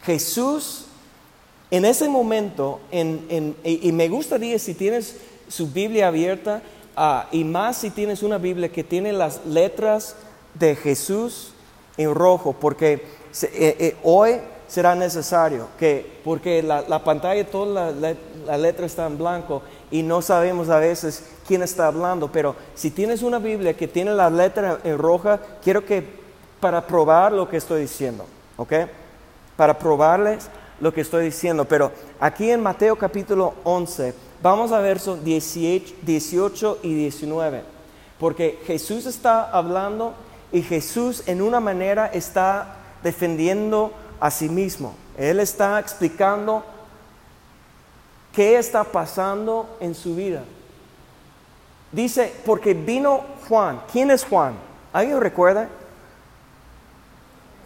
[0.04, 0.86] Jesús
[1.72, 5.18] en ese momento, y, me gustaría si tienes
[5.48, 6.64] su Biblia abierta,
[6.96, 10.16] ah, y más si tienes una Biblia que tiene las letras
[10.56, 11.54] de Jesús
[11.96, 18.16] en rojo, porque eh, eh, hoy será necesario que, porque la, pantalla, toda la,
[18.48, 22.92] la, letra está en blanco y no sabemos a veces quién está hablando, pero si
[22.92, 26.04] tienes una Biblia que tiene la letra en roja, quiero que
[26.60, 28.26] para probar lo que estoy diciendo,
[28.58, 28.74] ¿ok?
[29.56, 30.50] Para probarles
[30.80, 36.94] lo que estoy diciendo, pero aquí en Mateo capítulo 11 vamos a versos 18 y
[36.94, 37.64] 19,
[38.20, 40.14] porque Jesús está hablando
[40.52, 44.96] y Jesús en una manera está defendiendo a sí mismo.
[45.18, 46.64] Él está explicando
[48.40, 50.46] qué está pasando en su vida.
[51.92, 53.82] Dice, porque vino Juan.
[53.92, 54.54] ¿Quién es Juan?
[54.94, 55.68] ¿Alguien recuerda?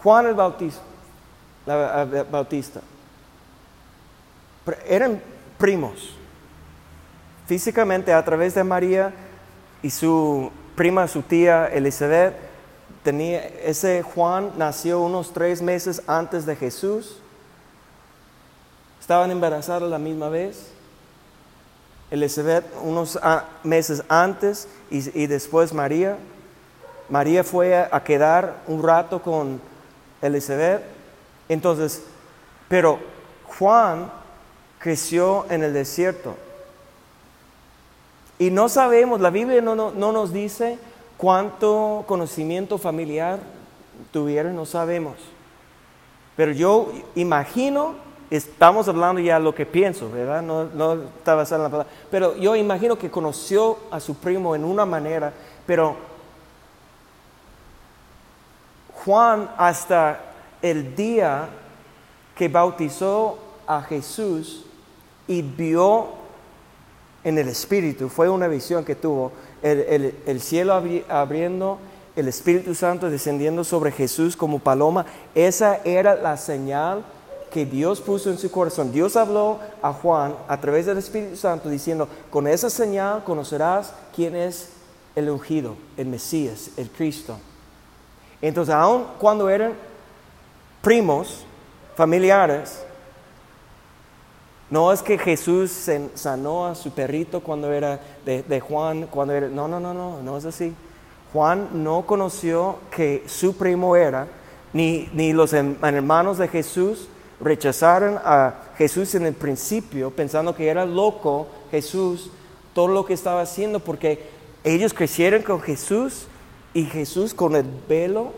[0.01, 0.81] Juan el Bautista.
[1.67, 2.81] La, Bautista
[4.88, 5.21] eran
[5.59, 6.15] primos.
[7.45, 9.13] Físicamente a través de María
[9.83, 12.33] y su prima, su tía Elizabeth,
[13.03, 17.19] tenía, ese Juan nació unos tres meses antes de Jesús.
[19.04, 20.72] Estaban embarazados la misma vez.
[22.10, 23.20] Elizabeth unos
[23.62, 26.18] meses antes y, después María.
[27.10, 29.60] María fue a, a quedar un rato con
[30.22, 30.84] Elizabeth.
[31.50, 32.02] Entonces,
[32.70, 32.98] pero
[33.58, 34.10] Juan
[34.80, 36.38] creció en el desierto.
[38.39, 40.80] Y no sabemos, la Biblia no, no, no nos dice
[41.18, 43.39] cuánto conocimiento familiar
[44.12, 45.18] tuvieron, no sabemos.
[46.38, 47.96] Pero yo imagino,
[48.36, 50.41] estamos hablando ya lo que pienso, ¿verdad?
[50.41, 51.93] No, no está basado en la palabra.
[52.10, 55.34] Pero yo imagino que conoció a su primo en una manera,
[55.65, 55.96] pero
[59.04, 60.19] Juan hasta
[60.62, 61.50] el día
[62.36, 64.65] que bautizó a Jesús
[65.28, 66.24] y vio
[67.24, 71.80] en el Espíritu, fue una visión que tuvo, el, cielo abriendo,
[72.15, 77.06] el Espíritu Santo descendiendo sobre Jesús como paloma, esa era la señal
[77.54, 78.92] que Dios puso en su corazón.
[78.92, 84.36] Dios habló a Juan a través del Espíritu Santo diciendo, con esa señal conocerás quién
[84.36, 84.70] es
[85.16, 87.38] el ungido, el Mesías, el Cristo.
[88.42, 89.74] Entonces, aun cuando eran
[90.82, 91.46] primos,
[91.96, 92.84] familiares,
[94.72, 99.48] no es que Jesús sanó a su perrito cuando era de, Juan, cuando era...
[99.48, 100.74] No, no, no, no, no es así.
[101.32, 104.28] Juan no conoció que su primo era,
[104.74, 107.10] ni, ni los hermanos de Jesús
[107.43, 112.32] rechazaron a Jesús en el principio pensando que era loco Jesús,
[112.73, 114.29] todo lo que estaba haciendo, porque
[114.63, 116.27] ellos crecieron con Jesús
[116.73, 118.32] y Jesús con el velo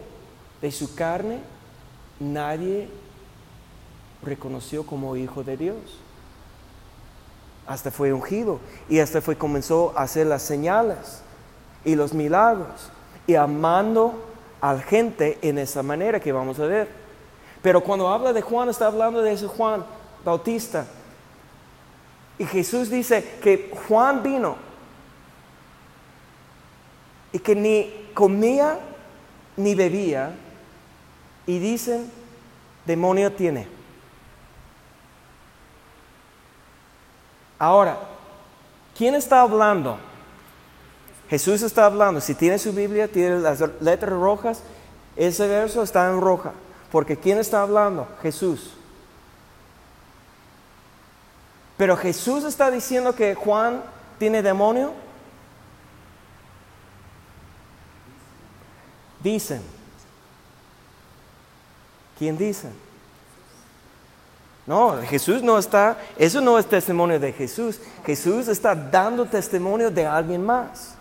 [0.62, 1.40] de su carne,
[2.20, 2.90] nadie
[4.24, 5.78] reconoció como hijo de Dios.
[7.68, 11.22] Hasta fue ungido y hasta fue comenzó a hacer las señales
[11.84, 12.92] y los milagros
[13.28, 14.14] y amando
[14.62, 17.05] a la gente en esa manera que vamos a ver.
[17.66, 19.84] Pero cuando habla de Juan está hablando de ese Juan
[20.24, 20.86] Bautista.
[22.38, 24.56] Y Jesús dice que Juan vino
[27.32, 28.78] y que ni comía
[29.58, 30.36] ni bebía
[31.48, 32.12] y dicen,
[32.86, 33.68] demonio tiene.
[37.58, 37.98] Ahora,
[38.96, 39.98] ¿quién está hablando?
[41.32, 42.22] Jesús está hablando.
[42.22, 44.62] Si tiene su Biblia, tiene las letras rojas,
[45.16, 46.54] ese verso está en roja.
[46.92, 48.08] Porque ¿quién está hablando?
[48.22, 48.72] Jesús.
[51.78, 53.84] Pero Jesús está diciendo que Juan
[54.18, 54.94] tiene demonio.
[59.22, 59.62] Dicen.
[62.18, 62.70] ¿Quién dice?
[64.66, 67.80] No, Jesús no está, eso no es testimonio de Jesús.
[68.06, 70.96] Jesús está dando testimonio de alguien más.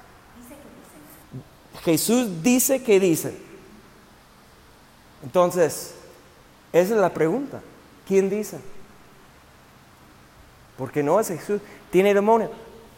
[1.82, 3.53] Jesús dice que dice.
[5.24, 5.94] Entonces,
[6.72, 7.60] esa es la pregunta.
[8.06, 8.58] ¿Quién dice?
[10.76, 11.60] Porque no es Jesús,
[11.90, 12.50] tiene demonio.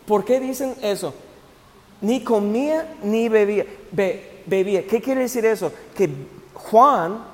[0.07, 1.15] ¿Por qué dicen eso?
[2.01, 3.65] Ni comía ni bebía.
[3.93, 4.87] bebía.
[4.87, 5.73] ¿Qué quiere decir eso?
[5.97, 6.11] Que
[6.55, 7.25] Juan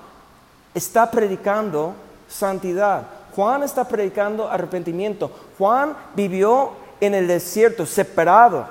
[0.75, 1.95] está predicando
[2.29, 3.07] santidad.
[3.35, 5.31] Juan está predicando arrepentimiento.
[5.57, 8.69] Juan vivió en el desierto, separado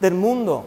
[0.00, 0.66] del mundo.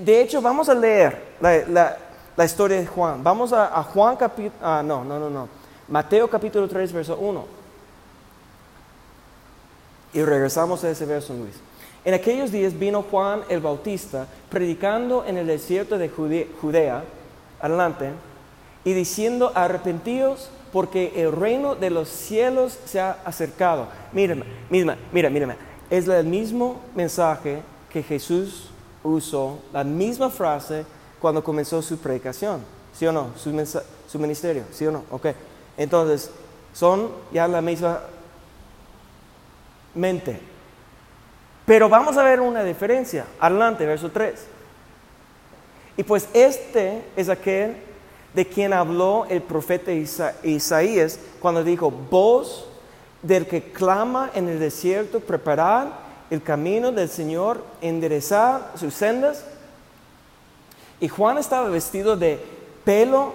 [0.00, 1.96] De hecho, vamos a leer la,
[2.44, 3.22] historia de Juan.
[3.24, 4.54] Vamos a, Juan capítulo...
[4.62, 5.48] Ah, no, no, no, no.
[5.88, 7.44] Mateo capítulo 3, verso 1.
[10.14, 11.54] Y regresamos a ese verso, Luis.
[12.04, 17.04] En aquellos días vino Juan el Bautista predicando en el desierto de Judea,
[17.60, 18.12] adelante,
[18.84, 23.88] y diciendo, arrepentidos porque el reino de los cielos se ha acercado.
[24.12, 24.36] Mira,
[24.70, 25.56] mira, mira, mira,
[25.90, 28.70] es el mismo mensaje que Jesús
[29.02, 30.84] usó, la misma frase
[31.20, 33.28] cuando comenzó su predicación, ¿sí o no?
[33.36, 35.04] Su, su ministerio, ¿sí o no?
[35.10, 35.28] Ok.
[35.76, 36.30] Entonces,
[36.72, 38.00] son ya la misma
[39.94, 40.40] mente.
[41.66, 43.26] Pero vamos a ver una diferencia.
[43.40, 44.34] Adelante, verso 3.
[45.98, 47.76] Y pues este es aquel
[48.32, 52.68] de quien habló el profeta Isaías cuando dijo, voz
[53.22, 55.92] del que clama en el desierto, preparar
[56.30, 59.44] el camino del Señor, enderezar sus sendas.
[61.00, 62.38] Y Juan estaba vestido de
[62.84, 63.32] pelo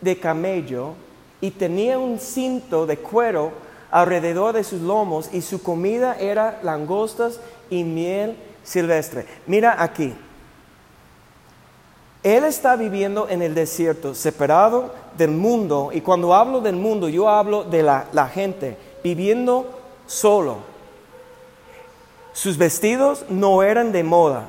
[0.00, 0.94] de camello
[1.40, 3.52] y tenía un cinto de cuero
[3.90, 7.38] alrededor de sus lomos y su comida era langostas
[7.70, 9.26] y miel silvestre.
[9.46, 10.14] Mira aquí,
[12.24, 17.28] él está viviendo en el desierto, separado del mundo, y cuando hablo del mundo, yo
[17.28, 19.66] hablo de la, gente, viviendo
[20.06, 20.56] solo.
[22.32, 24.46] Sus vestidos no eran de moda.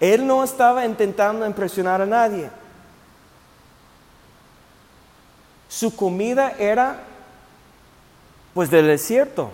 [0.00, 2.50] Él no estaba intentando impresionar a nadie.
[5.68, 7.04] Su comida era
[8.54, 9.50] pues del desierto.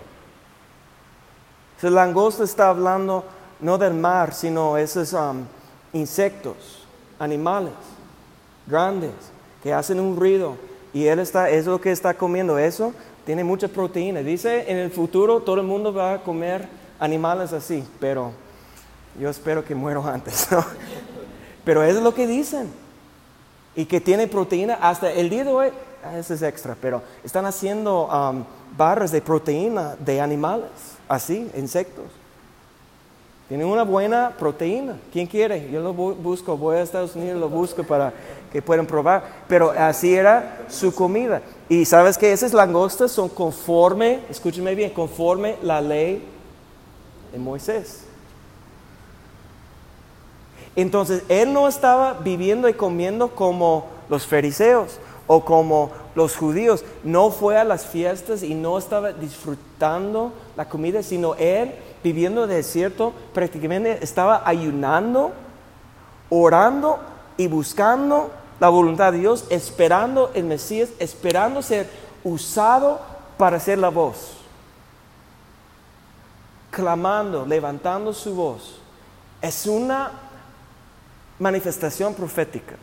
[1.81, 3.23] El langosta está hablando
[3.59, 5.45] no del mar, sino esos um,
[5.93, 6.85] insectos,
[7.19, 7.73] animales
[8.65, 9.11] grandes
[9.61, 10.57] que hacen un ruido
[10.93, 12.93] y él está, es lo que está comiendo eso,
[13.25, 14.21] tiene mucha proteína.
[14.21, 16.67] Dice, en el futuro todo el mundo va a comer
[16.99, 18.31] animales así, pero
[19.19, 20.47] yo espero que muero antes.
[21.65, 22.71] Pero eso es lo que dicen.
[23.75, 25.67] Y que tiene proteína hasta el día de hoy,
[26.03, 28.43] ah, eso es extra, pero están haciendo um,
[28.75, 30.69] barras de proteína de animales,
[31.07, 32.05] así, insectos.
[33.47, 34.97] Tienen una buena proteína.
[35.11, 35.69] ¿Quién quiere?
[35.71, 38.11] Yo lo busco, voy a Estados Unidos, lo busco para
[38.51, 39.23] que puedan probar.
[39.47, 41.41] Pero así era su comida.
[41.69, 46.27] Y sabes que esas langostas son conforme, escúcheme bien, conforme la ley
[47.31, 48.03] de Moisés.
[50.75, 56.83] Entonces, él no estaba viviendo y comiendo como los fariseos o como los judíos.
[57.03, 62.49] No fue a las fiestas y no estaba disfrutando la comida, sino él viviendo en
[62.49, 65.31] el desierto prácticamente estaba ayunando,
[66.29, 66.99] orando
[67.35, 71.89] y buscando la voluntad de Dios, esperando el Mesías, esperando ser
[72.23, 72.99] usado
[73.37, 74.37] para ser la voz,
[76.71, 78.79] clamando, levantando su voz.
[79.41, 80.11] Es una
[81.39, 82.75] manifestación profética.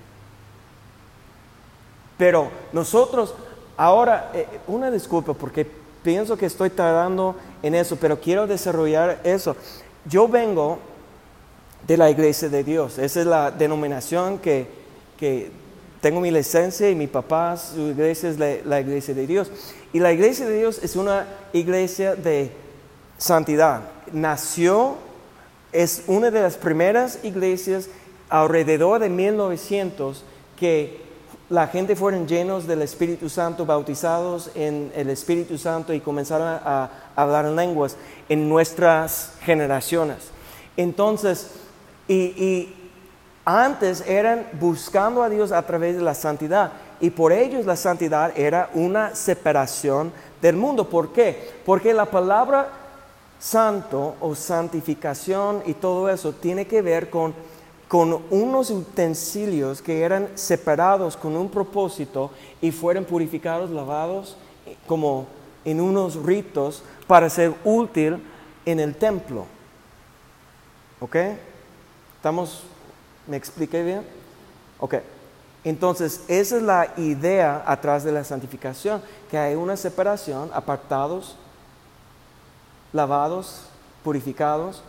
[2.16, 3.34] Pero nosotros,
[3.76, 5.66] ahora, eh, una disculpa porque
[6.02, 9.56] pienso que estoy tardando en eso, pero quiero desarrollar eso.
[10.04, 10.78] Yo vengo
[11.86, 14.66] de la iglesia de Dios, esa es la denominación que,
[15.18, 15.50] que
[16.00, 19.50] tengo mi licencia y mi papá, su iglesia es la, la, iglesia de Dios.
[19.92, 22.52] Y la iglesia de Dios es una iglesia de
[23.16, 23.82] santidad.
[24.12, 24.96] Nació,
[25.72, 27.88] es una de las primeras iglesias
[28.28, 30.24] alrededor de 1900
[30.58, 31.04] que
[31.50, 36.90] la gente fueron llenos del Espíritu Santo, bautizados en el Espíritu Santo y comenzaron a,
[37.14, 37.96] hablar en lenguas
[38.28, 40.30] en nuestras generaciones.
[40.76, 41.50] Entonces,
[42.08, 42.74] y,
[43.46, 48.32] antes eran buscando a Dios a través de la santidad y por ellos la santidad
[48.38, 50.88] era una separación del mundo.
[50.88, 51.52] ¿Por qué?
[51.66, 52.68] Porque la palabra
[53.38, 57.34] santo o santificación y todo eso tiene que ver con
[57.94, 64.36] con unos utensilios que eran separados con un propósito y fueron purificados, lavados,
[64.88, 65.28] como
[65.64, 68.20] en unos ritos para ser útil
[68.66, 69.46] en el templo.
[70.98, 71.14] ¿Ok?
[72.16, 72.64] ¿Estamos?
[73.28, 74.04] ¿Me expliqué bien?
[74.80, 74.96] Ok.
[75.62, 81.36] Entonces, esa es la idea atrás de la santificación, que hay una separación, apartados,
[82.92, 83.66] lavados,
[84.02, 84.82] purificados,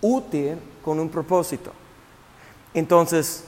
[0.00, 1.72] útil con un propósito.
[2.74, 3.44] Entonces,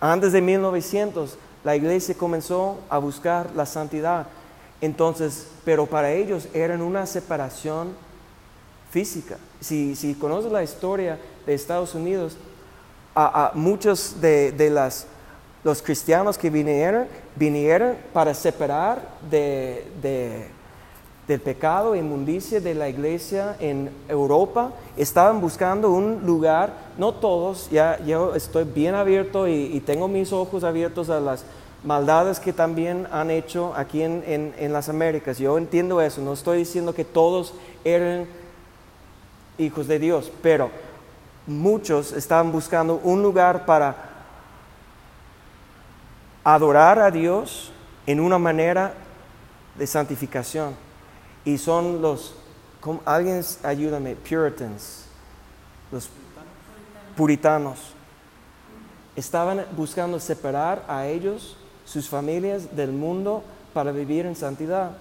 [0.00, 4.26] antes de 1900, la iglesia comenzó a buscar la santidad.
[4.80, 7.94] Entonces, pero para ellos eran una separación
[8.90, 9.38] física.
[9.60, 12.36] Si, si conoces la historia de Estados Unidos,
[13.14, 15.06] a, muchos de, de las,
[15.62, 17.06] los cristianos que vinieron,
[17.36, 19.00] vinieron para separar
[19.30, 20.48] de, de
[21.26, 27.70] del pecado e inmundicia de la iglesia en Europa, estaban buscando un lugar, no todos,
[27.70, 31.44] ya yo estoy bien abierto y, tengo mis ojos abiertos a las
[31.82, 34.22] maldades que también han hecho aquí en,
[34.58, 35.38] en, las Américas.
[35.38, 37.54] Yo entiendo eso, no estoy diciendo que todos
[37.84, 38.26] eran
[39.56, 40.70] hijos de Dios, pero
[41.46, 43.96] muchos estaban buscando un lugar para
[46.42, 47.72] adorar a Dios
[48.06, 48.92] en una manera
[49.78, 50.83] de santificación
[51.44, 52.34] y son los,
[53.04, 55.04] alguien ayúdame, puritans,
[55.92, 56.08] los
[57.16, 57.78] puritanos.
[59.16, 64.96] Estaban buscando separar a ellos, sus familias, del mundo para vivir en santidad.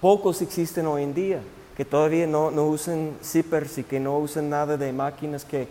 [0.00, 1.40] Pocos existen hoy en día
[1.76, 5.66] que todavía no, no usen zippers y que no usen nada de máquinas que,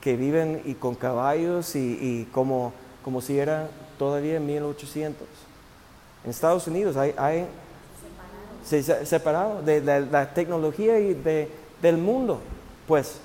[0.00, 5.26] que viven y con caballos y, y como, como si era todavía en 1800.
[6.24, 7.46] En Estados Unidos hay,
[9.04, 11.48] separado, de, la tecnología y de,
[11.80, 12.40] del mundo,
[12.86, 13.18] pues.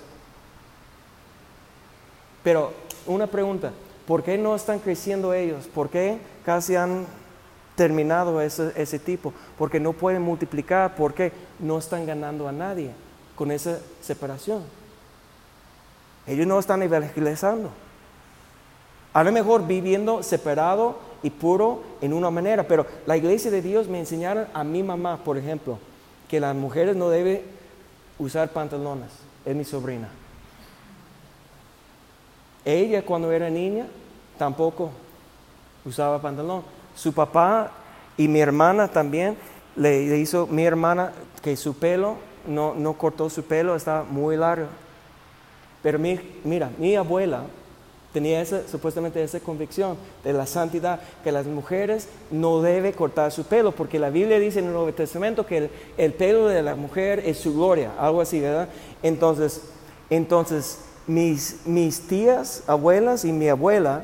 [2.44, 2.72] Pero
[3.06, 3.72] una pregunta,
[4.08, 5.68] ¿por qué no están creciendo ellos?
[5.68, 7.06] ¿Por qué casi han
[7.76, 9.34] terminado ese, ese tipo?
[9.58, 12.92] Porque no pueden multiplicar, porque no están ganando a nadie
[13.36, 14.64] con esa separación.
[16.28, 17.70] Ellos no están evangelizando.
[19.14, 23.88] A lo mejor viviendo separado y puro en una manera, pero la iglesia de Dios
[23.88, 25.80] me enseñaron a mi mamá, por ejemplo,
[26.30, 27.42] que las mujeres no deben
[28.20, 29.10] usar pantalones,
[29.44, 30.08] es mi sobrina.
[32.64, 33.88] Ella cuando era niña
[34.38, 34.92] tampoco
[35.84, 36.62] usaba pantalón.
[36.96, 37.72] Su papá
[38.18, 39.36] y mi hermana también
[39.76, 41.12] le, hizo, mi hermana,
[41.42, 44.68] que su pelo, no, no cortó su pelo, estaba muy largo.
[45.82, 47.46] Pero mi, mira, mi abuela
[48.16, 53.74] tenía supuestamente esa convicción de la santidad, que las mujeres no deben cortar su pelo,
[53.74, 57.40] porque la Biblia dice en el Nuevo Testamento que el, pelo de la mujer es
[57.40, 58.70] su gloria, algo así, ¿verdad?
[59.04, 59.64] Entonces,
[60.10, 64.04] entonces mis, mis tías, abuelas y mi abuela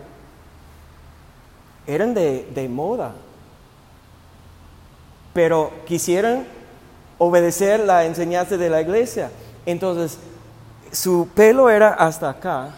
[1.87, 3.13] eran de, de moda,
[5.31, 6.45] pero quisieran
[7.17, 9.31] obedecer la enseñanza de la iglesia.
[9.65, 10.17] Entonces,
[10.91, 12.75] su pelo era hasta acá,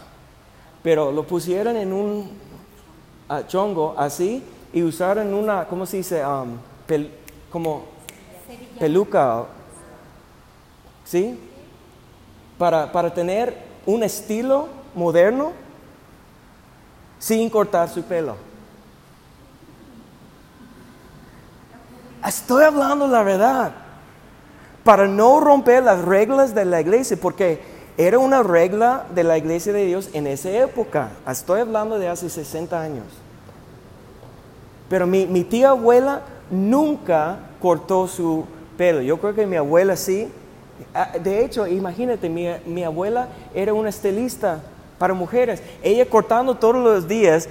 [0.84, 2.30] pero lo pusieron en un
[3.30, 6.22] uh, chongo así y usaron una, ¿cómo se dice?
[6.26, 6.58] Um,
[7.50, 7.84] como
[8.78, 9.44] peluca,
[11.06, 11.40] ¿sí?
[12.58, 13.56] Para, para tener
[13.86, 15.52] un estilo moderno
[17.18, 18.36] sin cortar su pelo.
[22.26, 23.72] Estoy hablando la verdad.
[24.84, 29.72] Para no romper las reglas de la iglesia, porque era una regla de la iglesia
[29.72, 31.10] de Dios en esa época.
[31.28, 33.06] Estoy hablando de hace 60 años.
[34.88, 38.44] Pero mi, tía abuela nunca cortó su
[38.76, 39.00] pelo.
[39.00, 40.28] Yo creo que mi abuela sí.
[40.92, 44.60] Ah, de hecho, imagínate, mi, mi abuela era una estilista
[44.98, 45.62] para mujeres.
[45.82, 47.48] Ella cortando todos los días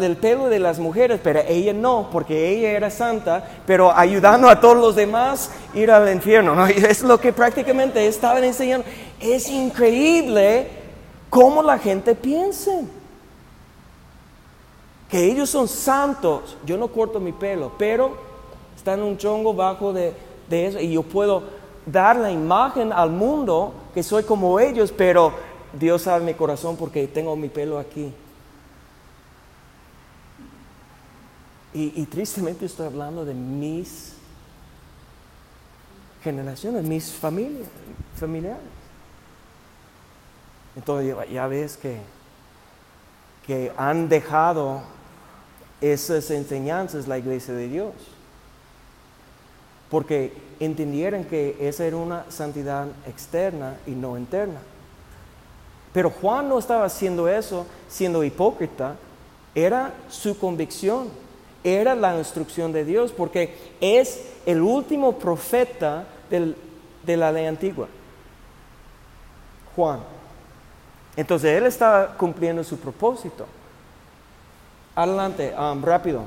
[0.00, 4.60] el pelo de las mujeres, pero ella no, porque ella era santa, pero ayudando a
[4.60, 6.54] todos los demás ir al infierno.
[6.54, 6.66] ¿no?
[6.66, 8.86] es lo que prácticamente estaban enseñando.
[9.20, 10.68] Es increíble
[11.30, 12.72] cómo la gente piensa.
[15.08, 16.56] Que ellos son santos.
[16.64, 18.16] Yo no corto mi pelo, pero
[18.76, 20.14] están un chongo bajo de,
[20.50, 21.42] eso y yo puedo
[21.84, 25.32] dar la imagen al mundo que soy como ellos, pero
[25.72, 28.12] Dios sabe mi corazón porque tengo mi pelo aquí.
[31.74, 34.14] Y, tristemente estoy hablando de mis
[36.24, 37.68] generaciones, mis familias,
[38.16, 38.77] familiares.
[40.78, 41.98] Entonces ya ves que,
[43.44, 44.82] que han dejado
[45.80, 47.94] esas enseñanzas la iglesia de Dios.
[49.90, 54.60] Porque entendieron que esa era una santidad externa y no interna.
[55.92, 58.94] Pero Juan no estaba haciendo eso siendo hipócrita,
[59.56, 61.08] era su convicción,
[61.64, 67.88] era la instrucción de Dios, porque es el último profeta de la ley antigua.
[69.74, 70.17] Juan.
[71.18, 73.44] Entonces él estaba cumpliendo su propósito.
[74.94, 76.22] Adelante, um, rápido.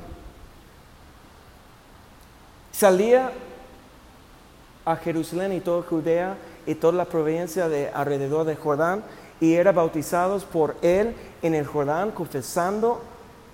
[2.73, 3.31] Salía
[4.83, 6.35] a Jerusalén y toda Judea
[6.65, 9.01] y toda la provincia de alrededor de Jordán
[9.39, 13.01] y eran bautizados por él en el Jordán, confesando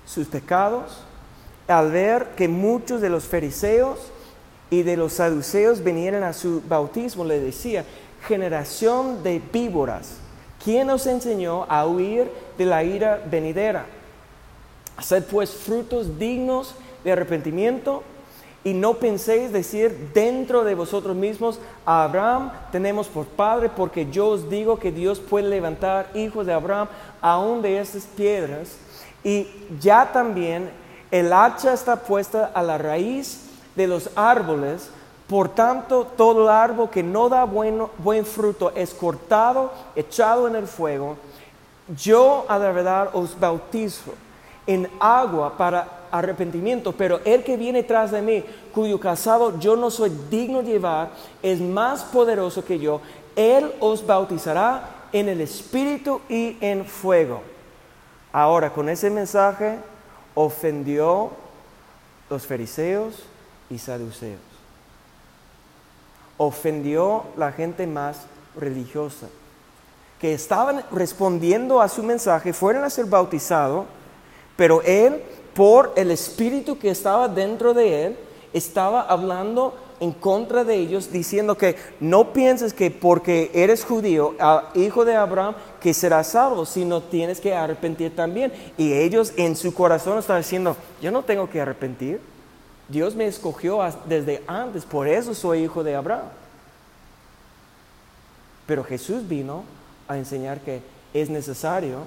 [0.07, 1.03] sus pecados.
[1.67, 4.11] Al ver que muchos de los fariseos
[4.71, 7.85] y de los saduceos vinieron a su bautismo, le decía,
[8.27, 10.21] generación de víboras,
[10.67, 13.85] ¿quién os enseñó a huir de la ira venidera?
[14.97, 18.03] Haced pues frutos dignos de arrepentimiento
[18.65, 24.27] y no penséis decir dentro de vosotros mismos, a Abraham tenemos por padre, porque yo
[24.27, 26.89] os digo que Dios puede levantar hijos de Abraham
[27.21, 28.75] aún de estas piedras.
[29.23, 29.47] Y
[29.79, 30.69] ya también
[31.11, 34.89] el hacha está puesta a la raíz de los árboles,
[35.27, 41.17] por tanto todo árbol que no da buen fruto es cortado, echado en el fuego.
[41.95, 44.13] Yo a la verdad os bautizo
[44.65, 49.89] en agua para arrepentimiento, pero el que viene tras de mí, cuyo casado yo no
[49.89, 51.09] soy digno de llevar,
[51.41, 53.01] es más poderoso que yo.
[53.35, 57.41] Él os bautizará en el Espíritu y en fuego.
[58.31, 59.77] Ahora, con ese mensaje
[60.35, 61.31] ofendió
[62.29, 63.23] los fariseos
[63.69, 64.46] y saduceos.
[66.37, 68.21] Ofendió la gente más
[68.55, 69.27] religiosa,
[70.19, 73.85] que estaban respondiendo a su mensaje, fueron a ser bautizados,
[74.55, 75.21] pero él
[75.57, 78.17] por el espíritu que estaba dentro de él,
[78.53, 84.35] estaba hablando en contra de ellos, diciendo que no pienses que porque eres judío,
[84.75, 88.53] hijo de Abraham, que serás salvo, sino tienes que arrepentir también.
[88.77, 92.21] Y ellos en su corazón están diciendo, yo no tengo que arrepentir.
[92.89, 96.29] Dios me escogió desde antes, por eso soy hijo de Abraham.
[98.65, 99.63] Pero Jesús vino
[100.07, 100.81] a enseñar que
[101.13, 102.05] es necesario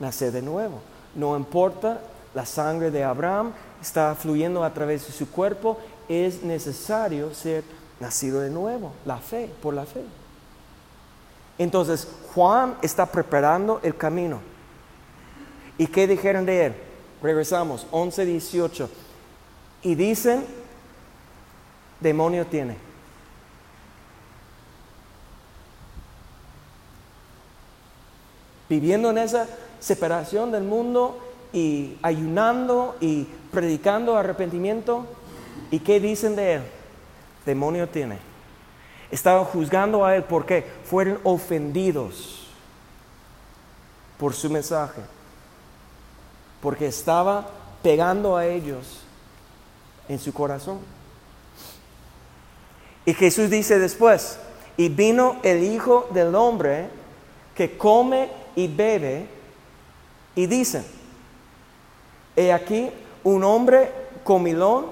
[0.00, 0.80] nacer de nuevo.
[1.14, 2.00] No importa
[2.34, 5.78] la sangre de Abraham está fluyendo a través de su cuerpo,
[6.08, 7.64] es necesario ser
[8.00, 10.02] nacido de nuevo, la fe, por la fe.
[11.58, 14.40] Entonces, Juan está preparando el camino.
[15.78, 16.74] ¿Y qué dijeron de él?
[17.22, 18.90] Regresamos, 11, 18.
[19.82, 20.44] Y dicen,
[22.00, 22.76] demonio tiene.
[28.68, 29.46] Viviendo en esa
[29.80, 31.18] separación del mundo
[31.52, 35.06] y ayunando y predicando arrepentimiento.
[35.70, 36.62] ¿Y qué dicen de él?
[37.44, 38.18] Demonio tiene.
[39.10, 42.46] Estaban juzgando a él porque fueron ofendidos
[44.18, 45.02] por su mensaje.
[46.62, 47.50] Porque estaba
[47.82, 49.01] pegando a ellos
[50.08, 50.78] en su corazón.
[53.04, 54.38] Y Jesús dice después,
[54.76, 56.88] y vino el Hijo del Hombre
[57.54, 59.26] que come y bebe,
[60.34, 60.84] y dicen,
[62.36, 62.90] he aquí
[63.24, 63.92] un hombre
[64.24, 64.86] comilón,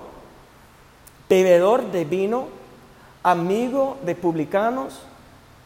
[1.29, 2.49] bebedor de vino,
[3.23, 5.01] amigo de publicanos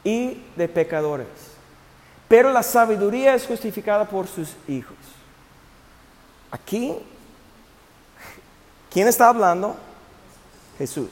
[0.04, 1.26] y de pecadores.
[2.28, 4.96] Pero la sabiduría es justificada por sus hijos.
[6.50, 6.94] Aquí,
[8.94, 9.76] ¿quién está hablando?
[10.78, 11.10] Jesús.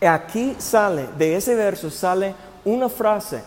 [0.00, 2.34] Aquí sale, de ese verso sale
[2.64, 3.42] una frase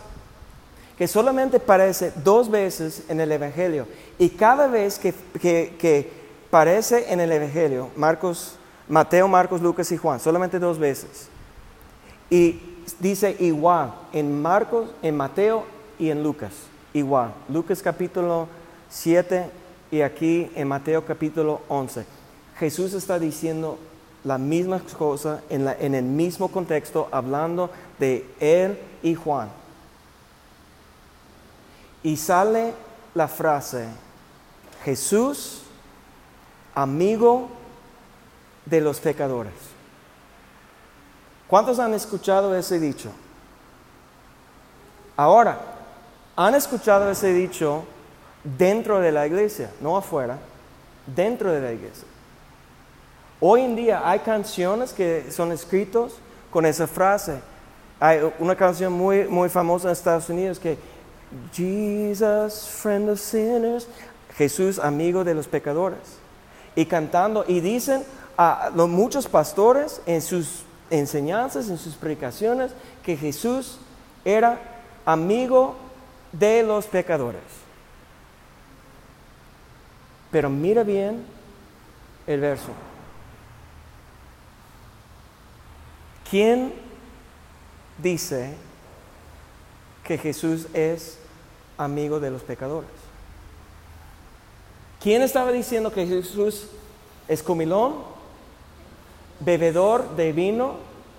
[0.98, 3.86] que solamente aparece dos veces en el Evangelio.
[4.18, 6.12] Y cada vez que, que,
[6.48, 8.56] aparece en el Evangelio, Marcos,
[8.88, 11.28] Mateo, Marcos, Lucas y Juan, solamente dos veces.
[12.28, 12.60] Y
[12.98, 15.64] dice igual en Marcos, en Mateo
[15.98, 16.52] y en Lucas,
[16.92, 17.32] igual.
[17.48, 18.48] Lucas capítulo
[18.90, 19.48] 7
[19.90, 22.19] y aquí en Mateo capítulo 11.
[22.60, 23.78] Jesús está diciendo
[24.22, 29.48] la misma cosa en, el mismo contexto, hablando de él y Juan.
[32.02, 32.74] Y sale
[33.14, 33.86] la frase,
[34.84, 35.62] Jesús,
[36.74, 37.48] amigo
[38.66, 39.54] de los pecadores.
[41.48, 43.10] ¿Cuántos han escuchado ese dicho?
[45.16, 45.58] Ahora,
[46.36, 47.84] han escuchado ese dicho
[48.44, 50.38] dentro de la iglesia, no afuera,
[51.06, 52.09] dentro de la iglesia.
[53.42, 56.12] Hoy en día hay canciones que son escritos
[56.50, 57.40] con esa frase.
[57.98, 60.76] Hay una canción muy, muy famosa en Estados Unidos que
[61.52, 63.88] Jesus, friend of sinners,
[64.36, 66.00] Jesús, amigo de los pecadores.
[66.76, 68.04] Y cantando, y dicen
[68.36, 72.72] a los muchos pastores en sus enseñanzas, en sus predicaciones,
[73.02, 73.78] que Jesús
[74.22, 74.58] era
[75.06, 75.76] amigo
[76.32, 77.40] de los pecadores.
[80.30, 81.24] Pero mira bien
[82.26, 82.68] el verso.
[86.30, 86.72] ¿Quién
[87.98, 88.54] dice
[90.04, 91.18] que Jesús es
[91.76, 92.88] amigo de los pecadores?
[95.00, 96.68] ¿Quién estaba diciendo que Jesús
[97.26, 97.94] es comilón,
[99.40, 100.76] bebedor de vino,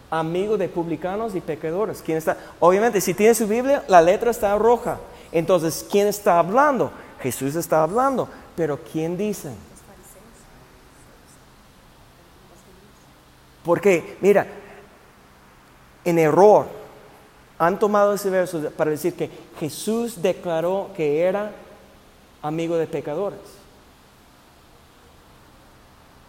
[0.09, 2.01] amigo de publicanos y pecadores?
[2.01, 2.37] ¿Quién está?
[2.61, 4.97] Obviamente, si tiene su Biblia, la letra está roja.
[5.33, 6.89] Entonces, ¿quién está hablando?
[7.19, 8.29] Jesús está hablando.
[8.55, 9.49] Pero ¿quién dice?
[13.63, 14.47] Porque, mira,
[16.05, 16.65] en error
[17.61, 19.29] han tomado ese verso para decir que
[19.59, 21.51] Jesús declaró que era
[22.41, 23.39] amigo de pecadores.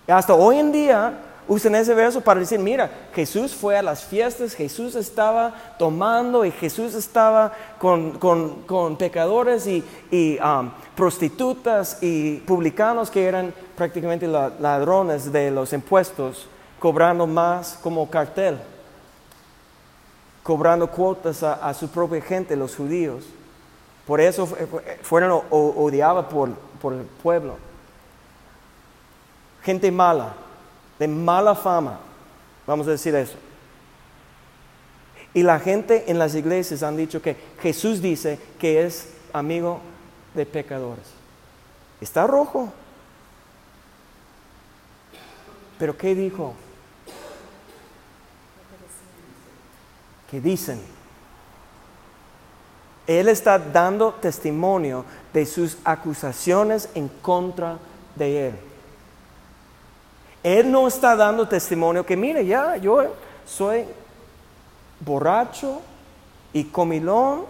[0.06, 1.14] Hasta hoy en día
[1.48, 6.50] usan ese verso para decir, mira, Jesús fue a las fiestas, Jesús estaba tomando y
[6.50, 15.72] Jesús estaba con, pecadores y, um, prostitutas y publicanos que eran prácticamente ladrones de los
[15.72, 16.46] impuestos,
[16.78, 18.58] cobrando más como cartel
[20.42, 23.24] cobrando cuotas a, su propia gente, los judíos.
[24.06, 24.48] Por eso
[25.02, 27.56] fueron odiados por, por el pueblo.
[29.62, 30.34] Gente mala,
[30.98, 32.00] de mala fama,
[32.66, 33.36] vamos a decir eso.
[35.34, 39.80] Y la gente en las iglesias han dicho que Jesús dice que es amigo
[40.34, 41.06] de pecadores.
[42.00, 42.72] Está rojo.
[45.78, 46.54] Pero ¿qué dijo?
[50.32, 50.80] Que dicen.
[53.06, 55.04] Él está dando testimonio
[55.34, 57.76] de sus acusaciones en contra
[58.16, 58.54] de él.
[60.42, 63.14] Él no está dando testimonio que, mire, ya, yo
[63.44, 63.84] soy
[65.00, 65.82] borracho
[66.54, 67.44] y comilón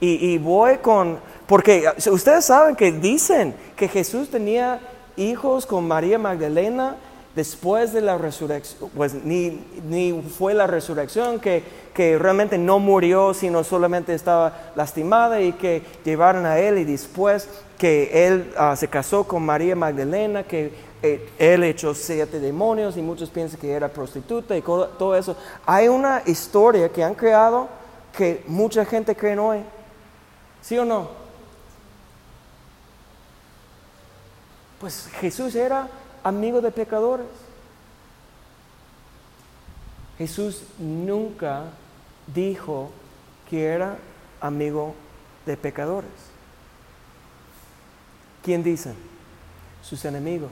[0.00, 1.20] y, y voy con...
[1.46, 4.80] Porque ustedes saben que dicen que Jesús tenía
[5.16, 6.96] hijos con María Magdalena
[7.36, 11.62] después de la resurrección, pues ni, ni fue la resurrección, que,
[11.94, 17.48] que, realmente no murió, sino solamente estaba lastimada y que llevaron a él y después
[17.76, 20.72] que él ah, se casó con María Magdalena, que
[21.02, 25.36] eh, él echó siete demonios y muchos piensan que era prostituta y todo eso.
[25.66, 27.68] Hay una historia que han creado
[28.16, 29.58] que mucha gente cree hoy.
[30.62, 31.08] ¿Sí o no?
[34.80, 35.86] Pues Jesús era
[36.26, 37.26] amigo de pecadores.
[40.18, 41.66] Jesús nunca
[42.26, 42.90] dijo
[43.48, 43.96] que era
[44.40, 44.94] amigo
[45.44, 46.10] de pecadores.
[48.42, 48.94] ¿Quién dicen?
[49.82, 50.50] Sus enemigos,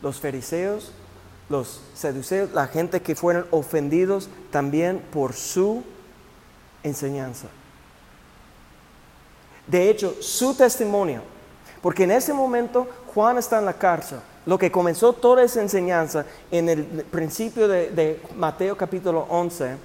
[0.00, 0.92] los fariseos,
[1.50, 5.84] los seduceos, la gente que fueron ofendidos también por su
[6.82, 7.48] enseñanza.
[9.66, 11.20] De hecho, su testimonio,
[11.82, 14.20] porque en ese momento Juan está en la cárcel.
[14.46, 19.76] Lo que comenzó toda esa enseñanza en el principio de, de Mateo capítulo 11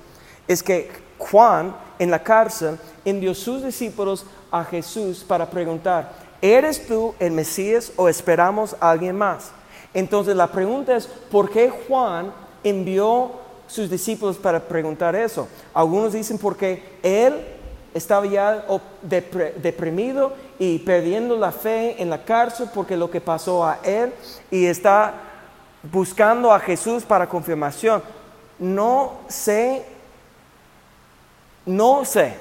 [0.48, 7.14] es que Juan en la cárcel envió sus discípulos a Jesús para preguntar, ¿eres tú
[7.20, 9.52] el Mesías o esperamos a alguien más?
[9.94, 12.34] Entonces la pregunta es, ¿por qué Juan
[12.64, 13.32] envió
[13.68, 15.48] sus discípulos para preguntar eso?
[15.74, 17.59] Algunos dicen porque él
[17.94, 18.66] estaba ya
[19.02, 24.14] deprimido y perdiendo la fe en la cárcel porque lo que pasó a él
[24.52, 25.14] y está
[25.92, 28.04] buscando a Jesús para confirmación.
[28.58, 29.86] No sé,
[31.66, 32.36] no sé,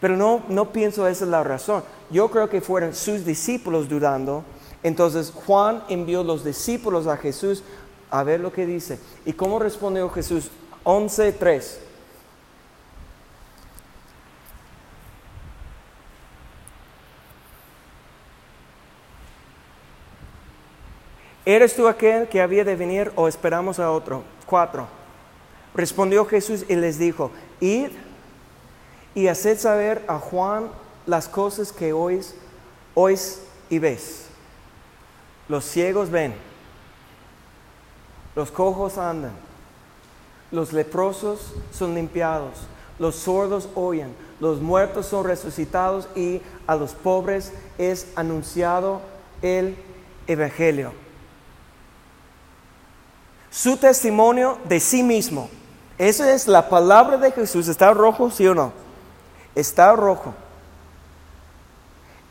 [0.00, 1.82] pero no, no pienso esa es la razón.
[2.10, 4.44] Yo creo que fueron sus discípulos dudando.
[4.82, 7.62] Entonces Juan envió los discípulos a Jesús
[8.10, 8.98] a ver lo que dice.
[9.26, 10.50] ¿Y cómo respondió Jesús?
[10.84, 11.87] 11.3.
[21.48, 24.22] ¿Eres tú aquel que había de venir o esperamos a otro?
[24.44, 24.86] Cuatro.
[25.74, 27.88] Respondió Jesús y les dijo, id
[29.14, 30.68] y haced saber a Juan
[31.06, 32.34] las cosas que oís,
[32.92, 33.40] oís
[33.70, 34.26] y ves.
[35.48, 36.34] Los ciegos ven,
[38.36, 39.32] los cojos andan,
[40.50, 42.58] los leprosos son limpiados,
[42.98, 49.00] los sordos oyen, los muertos son resucitados y a los pobres es anunciado
[49.40, 49.78] el
[50.26, 51.07] Evangelio
[53.60, 55.48] su testimonio de sí mismo.
[55.98, 57.66] Esa es la palabra de Jesús.
[57.66, 58.72] ¿Está rojo, sí o no?
[59.52, 60.32] Está rojo.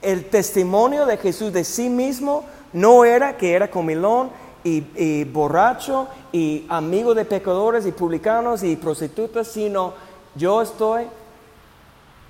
[0.02, 4.30] El testimonio de Jesús de sí mismo no era que era comilón
[4.64, 9.96] y, y borracho y amigo de pecadores y publicanos y prostitutas, sino
[10.34, 11.08] yo estoy,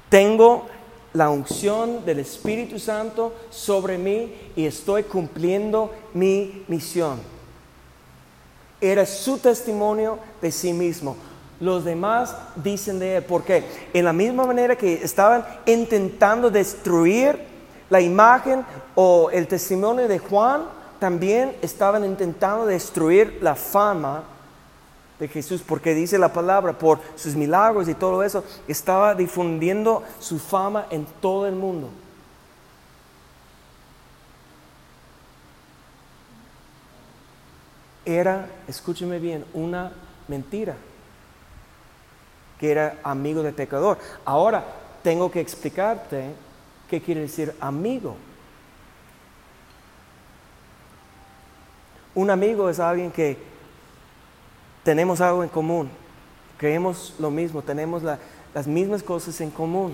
[0.10, 0.66] tengo
[1.14, 7.37] la unción del Espíritu Santo sobre mí y estoy cumpliendo mi misión.
[8.80, 11.16] Era su testimonio de sí mismo.
[11.60, 13.24] Los demás dicen de él.
[13.24, 13.64] porque
[13.94, 17.40] En la misma manera que estaban intentando destruir
[17.90, 18.66] la imagen
[18.96, 20.64] o el testimonio de Juan,
[21.00, 24.24] también estaban intentando destruir la fama
[25.20, 30.38] de Jesús, porque dice la palabra, por sus milagros y todo eso, estaba difundiendo su
[30.38, 31.90] fama en todo el mundo.
[38.08, 39.92] Era, escúcheme bien, una
[40.30, 40.76] mentira,
[42.58, 44.00] que era amigo de pecador.
[44.24, 44.64] Ahora
[45.04, 46.32] tengo que explicarte
[46.90, 48.16] qué quiere decir amigo.
[52.16, 53.38] Un amigo es alguien que
[54.84, 55.90] tenemos algo en común,
[56.58, 59.94] creemos lo mismo, tenemos las mismas cosas en común.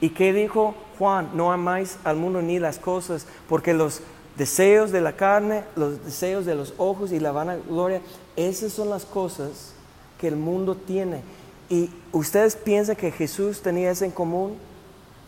[0.00, 1.30] ¿Y qué dijo Juan?
[1.34, 4.00] No amáis al mundo ni las cosas, porque los
[4.36, 8.00] deseos de la carne, los deseos de los ojos y la vanagloria,
[8.36, 9.72] esas son las cosas
[10.20, 11.22] que el mundo tiene.
[11.68, 14.56] ¿Y ustedes piensan que Jesús tenía eso en común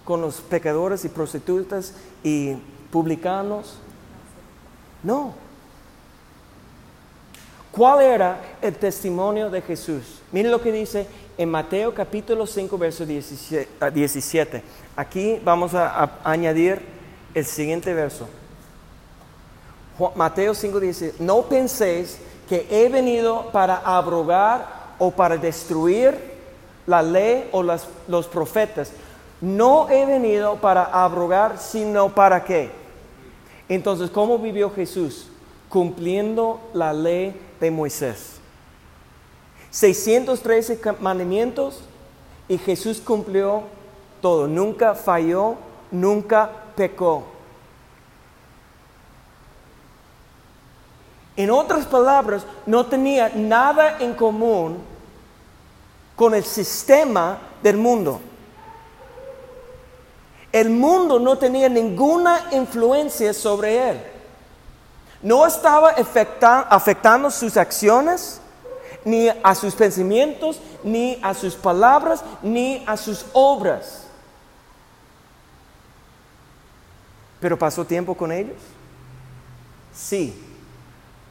[0.04, 2.54] con los pecadores y prostitutas y
[2.90, 3.78] publicanos?
[5.02, 5.34] No.
[7.70, 10.20] ¿Cuál era el testimonio de Jesús?
[10.32, 14.62] Miren lo que dice en Mateo capítulo 5, verso 17.
[14.96, 16.80] Aquí vamos a añadir
[17.34, 18.26] el siguiente verso.
[20.14, 22.18] Mateo 5 dice, no penséis
[22.48, 26.14] que he venido para abrogar o para destruir
[26.86, 28.92] la ley o los profetas.
[29.40, 32.70] No he venido para abrogar, sino para qué.
[33.68, 35.28] Entonces, ¿cómo vivió Jesús?
[35.68, 38.36] Cumpliendo la ley de Moisés.
[39.70, 41.80] 613 mandamientos
[42.48, 43.64] y Jesús cumplió
[44.22, 44.46] todo.
[44.46, 45.56] Nunca falló,
[45.90, 47.24] nunca pecó.
[51.36, 54.78] En otras palabras, no tenía nada en común
[56.14, 58.20] con el sistema del mundo.
[60.50, 64.02] El mundo no tenía ninguna influencia sobre él.
[65.20, 65.90] No estaba
[66.70, 68.40] afectando sus acciones,
[69.04, 74.04] ni a sus pensamientos, ni a sus palabras, ni a sus obras.
[77.40, 78.56] ¿Pero pasó tiempo con ellos?
[79.94, 80.45] Sí.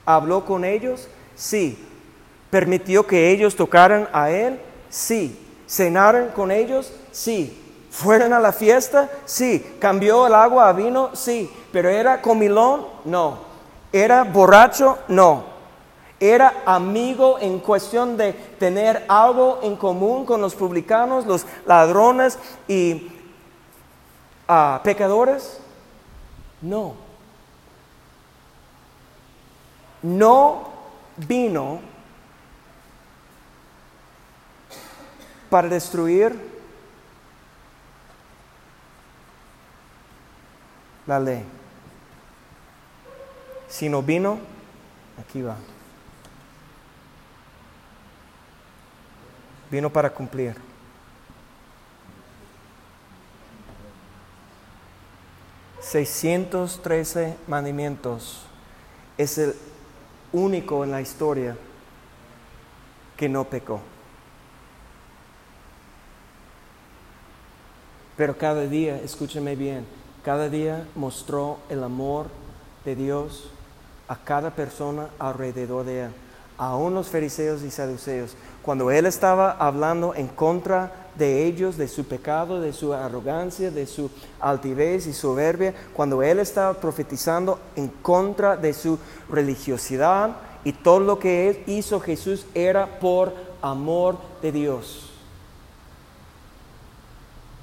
[0.06, 1.08] ¿Habló con ellos?
[1.36, 1.78] Sí.
[2.50, 4.60] ¿Permitió que ellos tocaran a Él?
[4.90, 5.40] Sí.
[5.68, 6.94] ¿Cenaron con ellos?
[7.12, 7.62] Sí.
[7.90, 9.10] ¿Fueron a la fiesta?
[9.26, 9.78] Sí.
[9.80, 11.10] ¿Cambió el agua a vino?
[11.14, 11.52] Sí.
[11.72, 13.40] Pero era comilón, no.
[13.92, 15.56] Era borracho, no.
[16.20, 23.12] Era amigo en cuestión de tener algo en común con los publicanos, los ladrones y
[24.48, 25.60] ah, pecadores.
[26.62, 27.05] No.
[30.06, 30.70] No
[31.18, 31.82] vino
[35.50, 36.40] para destruir
[41.08, 41.44] la ley.
[43.68, 44.38] Si no vino,
[45.20, 45.58] aquí va.
[49.72, 50.56] Vino para cumplir.
[55.82, 58.46] ...613 mandamientos...
[59.18, 59.56] ...es el
[60.32, 61.58] único en la historia...
[63.18, 63.80] ...que no pecó.
[68.18, 69.86] Pero cada día, escúcheme bien...
[70.26, 72.30] Cada día mostró el amor
[72.84, 73.52] de Dios
[74.08, 76.12] a cada persona alrededor de él,
[76.58, 78.36] aún los fariseos y saduceos.
[78.64, 83.86] Cuando él estaba hablando en contra de ellos, de su pecado, de su arrogancia, de
[83.86, 84.10] su
[84.40, 89.00] altivez y soberbia, cuando él estaba profetizando en contra de su
[89.30, 95.12] religiosidad y todo lo que hizo Jesús era por amor de Dios.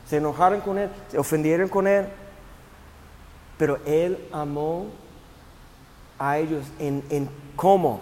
[0.09, 2.07] Se enojaron con él, se ofendieron con él,
[3.63, 4.87] pero Él amó
[6.19, 8.01] a ellos en, en cómo,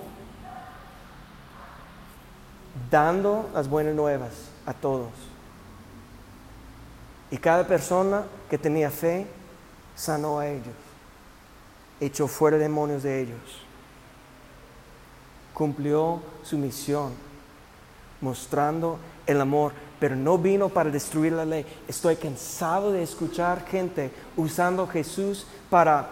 [2.91, 4.31] dando las buenas nuevas
[4.65, 5.11] a todos.
[7.31, 9.27] Y cada persona que tenía fe
[9.95, 10.75] sanó a ellos,
[12.01, 13.41] echó fuera demonios de ellos,
[15.55, 17.13] cumplió su misión,
[18.21, 21.65] mostrando el amor pero no vino para destruir la ley.
[21.87, 26.09] Estoy cansado de escuchar gente usando Jesús para,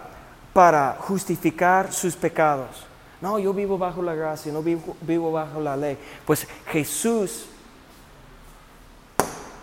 [0.53, 2.85] para justificar sus pecados.
[3.19, 5.97] No, yo vivo bajo la gracia, no vivo, vivo bajo la ley.
[6.25, 7.47] Pues Jesús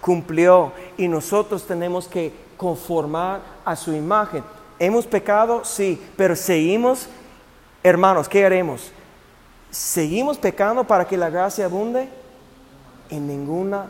[0.07, 4.45] cumplió y nosotros tenemos que conformar a su imagen.
[4.79, 5.65] ¿Hemos pecado?
[5.65, 7.09] Sí, pero seguimos,
[7.83, 8.93] hermanos, ¿qué haremos?
[9.69, 12.09] ¿Seguimos pecando para que la gracia abunde?
[13.11, 13.87] En ninguna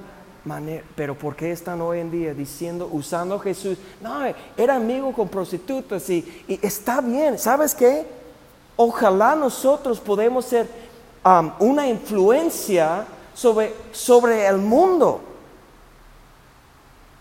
[0.94, 3.78] pero ¿por qué están hoy en día diciendo, usando Jesús?
[4.00, 4.20] No,
[4.56, 8.06] era amigo con prostitutas y, está bien, ¿sabes qué?
[8.76, 10.68] Ojalá nosotros podemos ser
[11.24, 15.20] um, una influencia sobre, sobre el mundo.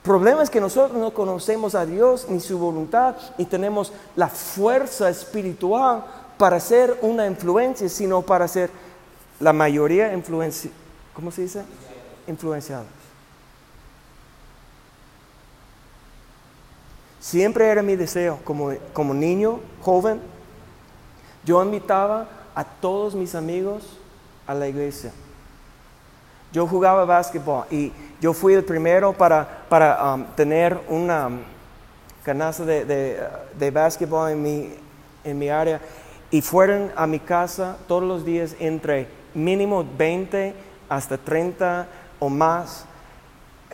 [0.05, 5.09] Problema es que nosotros no conocemos a Dios ni su voluntad y tenemos la fuerza
[5.09, 6.05] espiritual
[6.37, 8.69] para ser una influencia, sino para ser
[9.39, 10.69] la mayoría influencia,
[11.11, 11.63] ¿cómo se dice?
[12.27, 12.85] Influenciados.
[17.19, 20.21] Siempre era mi deseo, como, como niño, joven,
[21.43, 23.97] yo invitaba a todos mis amigos
[24.45, 25.11] a la iglesia.
[26.55, 27.91] Yo jugaba básquetbol y
[28.21, 31.29] yo fui el primero para, para um, tener una
[32.23, 33.19] canasta de, de,
[33.59, 34.69] de básquetbol en mi,
[35.25, 35.81] en mi área.
[36.31, 40.53] Y fueron a mi casa todos los días entre mínimo 20
[40.87, 41.87] hasta 30
[42.19, 42.85] o más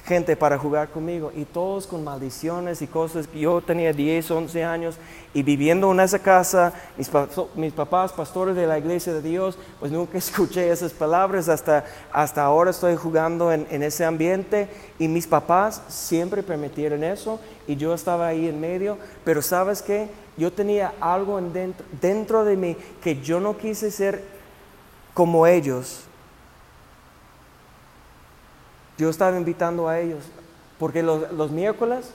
[0.05, 3.27] gente para jugar conmigo y todos con maldiciones y cosas.
[3.33, 4.97] Yo tenía 10, 11 años
[5.33, 10.17] y viviendo en esa casa, mis, papás, pastores de la iglesia de Dios, pues nunca
[10.17, 14.67] escuché esas palabras, hasta, hasta ahora estoy jugando en, en ese ambiente
[14.99, 20.09] y mis papás siempre permitieron eso y yo estaba ahí en medio, pero sabes qué,
[20.37, 24.23] yo tenía algo en dentro, dentro de mí que yo no quise ser
[25.13, 26.05] como ellos
[29.01, 30.23] yo estaba invitando a ellos,
[30.77, 32.11] porque los, miércoles,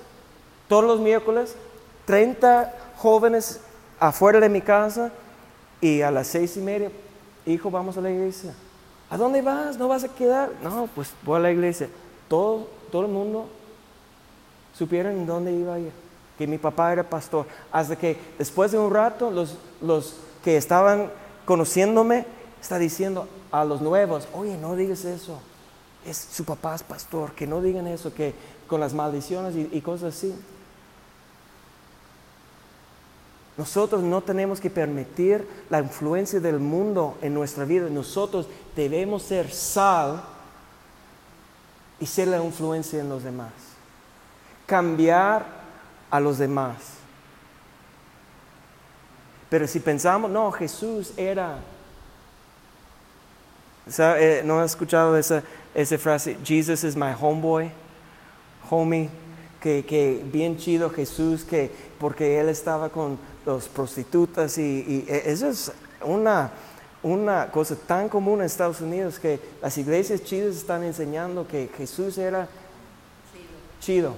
[0.69, 1.57] todos los miércoles,
[2.05, 3.61] 30 jóvenes
[3.99, 5.11] afuera de mi casa
[5.81, 6.93] y a las seis y media,
[7.45, 8.55] hijo, vamos a la iglesia.
[9.11, 9.77] ¿A dónde vas?
[9.77, 10.53] ¿No vas a quedar?
[10.63, 11.89] No, pues voy a la iglesia.
[12.29, 13.49] Todo, todo el mundo
[14.73, 15.91] supieron dónde iba ir,
[16.39, 17.47] que mi papá era pastor.
[17.73, 20.15] Hasta que después de un rato, los, los
[20.45, 21.11] que estaban
[21.47, 22.27] conociéndome,
[22.61, 25.41] está diciendo a los nuevos, oye, no digas eso
[26.07, 28.35] es su papá es pastor, que no digan eso, que
[28.67, 30.35] con las maldiciones y, cosas así.
[33.57, 37.89] Nosotros no tenemos que permitir la influencia del mundo en nuestra vida.
[37.89, 40.23] Nosotros debemos ser sal
[41.99, 43.53] y ser la influencia en los demás.
[44.67, 45.47] Cambiar
[46.11, 46.77] a los demás.
[49.49, 51.59] Pero si pensamos, no, Jesús era...
[53.99, 55.45] Eh, ¿No has escuchado esa,
[55.77, 57.71] esa frase, Jesus is my homeboy,
[58.71, 59.11] homie,
[59.61, 61.71] que, que bien chido Jesús, que
[62.01, 65.71] porque él estaba con los prostitutas y, e, eso es
[66.03, 66.51] una,
[67.03, 72.17] una cosa tan común en Estados Unidos que las iglesias chidas están enseñando que Jesús
[72.17, 72.49] era
[73.79, 74.15] chido.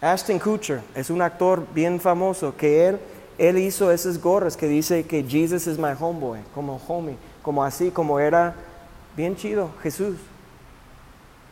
[0.00, 2.98] Ashton Kutcher es un actor bien famoso que él,
[3.36, 7.90] él hizo esas gorras que dice que Jesus is my homeboy, como homie, como así,
[7.90, 8.54] como era
[9.16, 10.16] bien chido Jesús.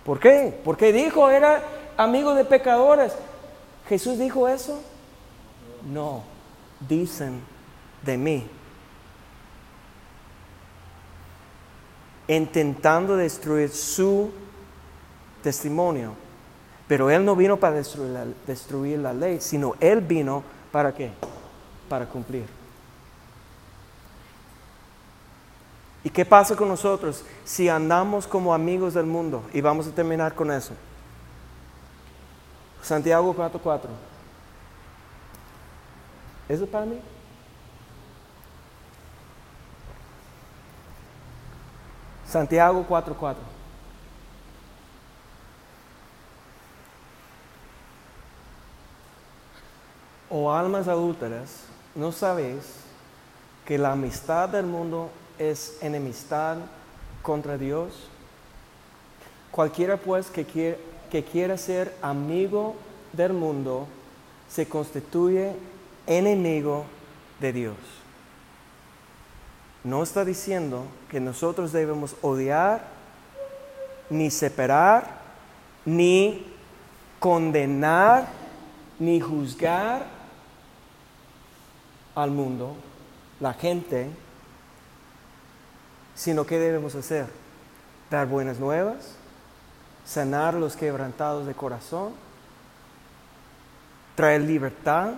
[0.04, 0.58] ¿Por qué?
[0.64, 1.62] Porque dijo, era
[1.96, 3.12] amigo de pecadores.
[3.88, 4.80] ¿Jesús dijo eso?
[5.92, 6.22] No,
[6.88, 7.40] dicen
[8.02, 8.46] de mí.
[12.28, 14.30] Intentando destruir su
[15.42, 16.14] testimonio.
[16.86, 20.42] Pero Él no vino para destruir la, ley, sino Él vino
[20.72, 21.10] para qué?
[21.88, 22.59] Para cumplir.
[26.02, 29.42] ¿Y qué pasa con nosotros si andamos como amigos del mundo?
[29.52, 30.74] Y vamos a terminar con eso.
[32.82, 33.90] Santiago 4:4.
[36.48, 36.98] ¿Eso para mí?
[42.26, 43.36] Santiago 4:4.
[50.30, 52.76] O almas adúlteras, ¿no sabéis
[53.66, 55.10] que la amistad del mundo
[55.40, 56.58] es enemistad
[57.22, 58.08] contra Dios?
[59.50, 60.76] Cualquiera pues que quiera,
[61.10, 62.76] que quiera ser amigo
[63.12, 63.88] del mundo
[64.48, 65.52] se constituye
[66.06, 66.84] enemigo
[67.40, 67.76] de Dios.
[69.82, 72.84] No está diciendo que nosotros debemos odiar,
[74.10, 75.20] ni separar,
[75.84, 76.46] ni
[77.18, 78.28] condenar,
[78.98, 80.04] ni juzgar
[82.14, 82.74] al mundo,
[83.38, 84.10] la gente,
[86.20, 87.24] sino que debemos hacer?
[88.10, 89.14] Dar buenas nuevas,
[90.04, 92.12] sanar los quebrantados de corazón,
[94.16, 95.14] traer libertad,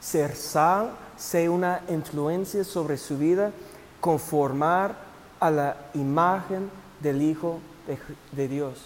[0.00, 3.52] ser sal, ser una influencia sobre su vida,
[4.00, 4.96] conformar
[5.38, 7.98] a la imagen del Hijo de,
[8.32, 8.80] de Dios.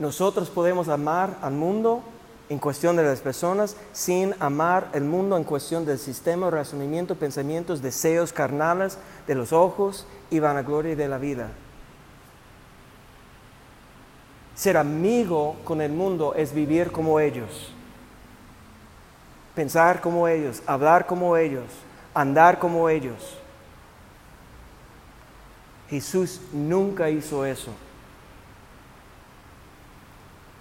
[0.00, 2.02] Nosotros podemos amar al mundo
[2.50, 7.80] en cuestión de las personas sin amar el mundo en cuestión del sistema, razonamiento, pensamientos,
[7.80, 8.98] deseos carnales
[9.28, 11.50] de los ojos y vanagloria de la vida.
[14.56, 17.72] Ser amigo con el mundo es vivir como ellos,
[19.54, 21.66] pensar como ellos, hablar como ellos,
[22.12, 23.38] andar como ellos.
[25.88, 27.70] Jesús nunca hizo eso.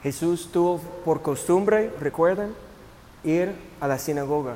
[0.04, 2.54] Jesús tuvo por costumbre, recuerden,
[3.24, 4.56] ir a la sinagoga.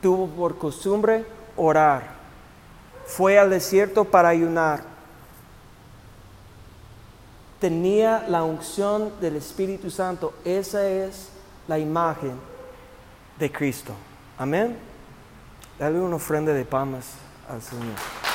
[0.00, 1.24] Tuvo por costumbre
[1.56, 2.22] orar.
[3.06, 4.84] Fue al desierto para ayunar.
[7.60, 10.34] Tenía la unción del Espíritu Santo.
[10.44, 11.28] Esa es
[11.68, 12.32] la imagen
[13.38, 13.92] de Cristo.
[14.38, 14.76] Amén.
[15.78, 17.12] Dale una ofrenda de palmas
[17.48, 18.31] al Señor.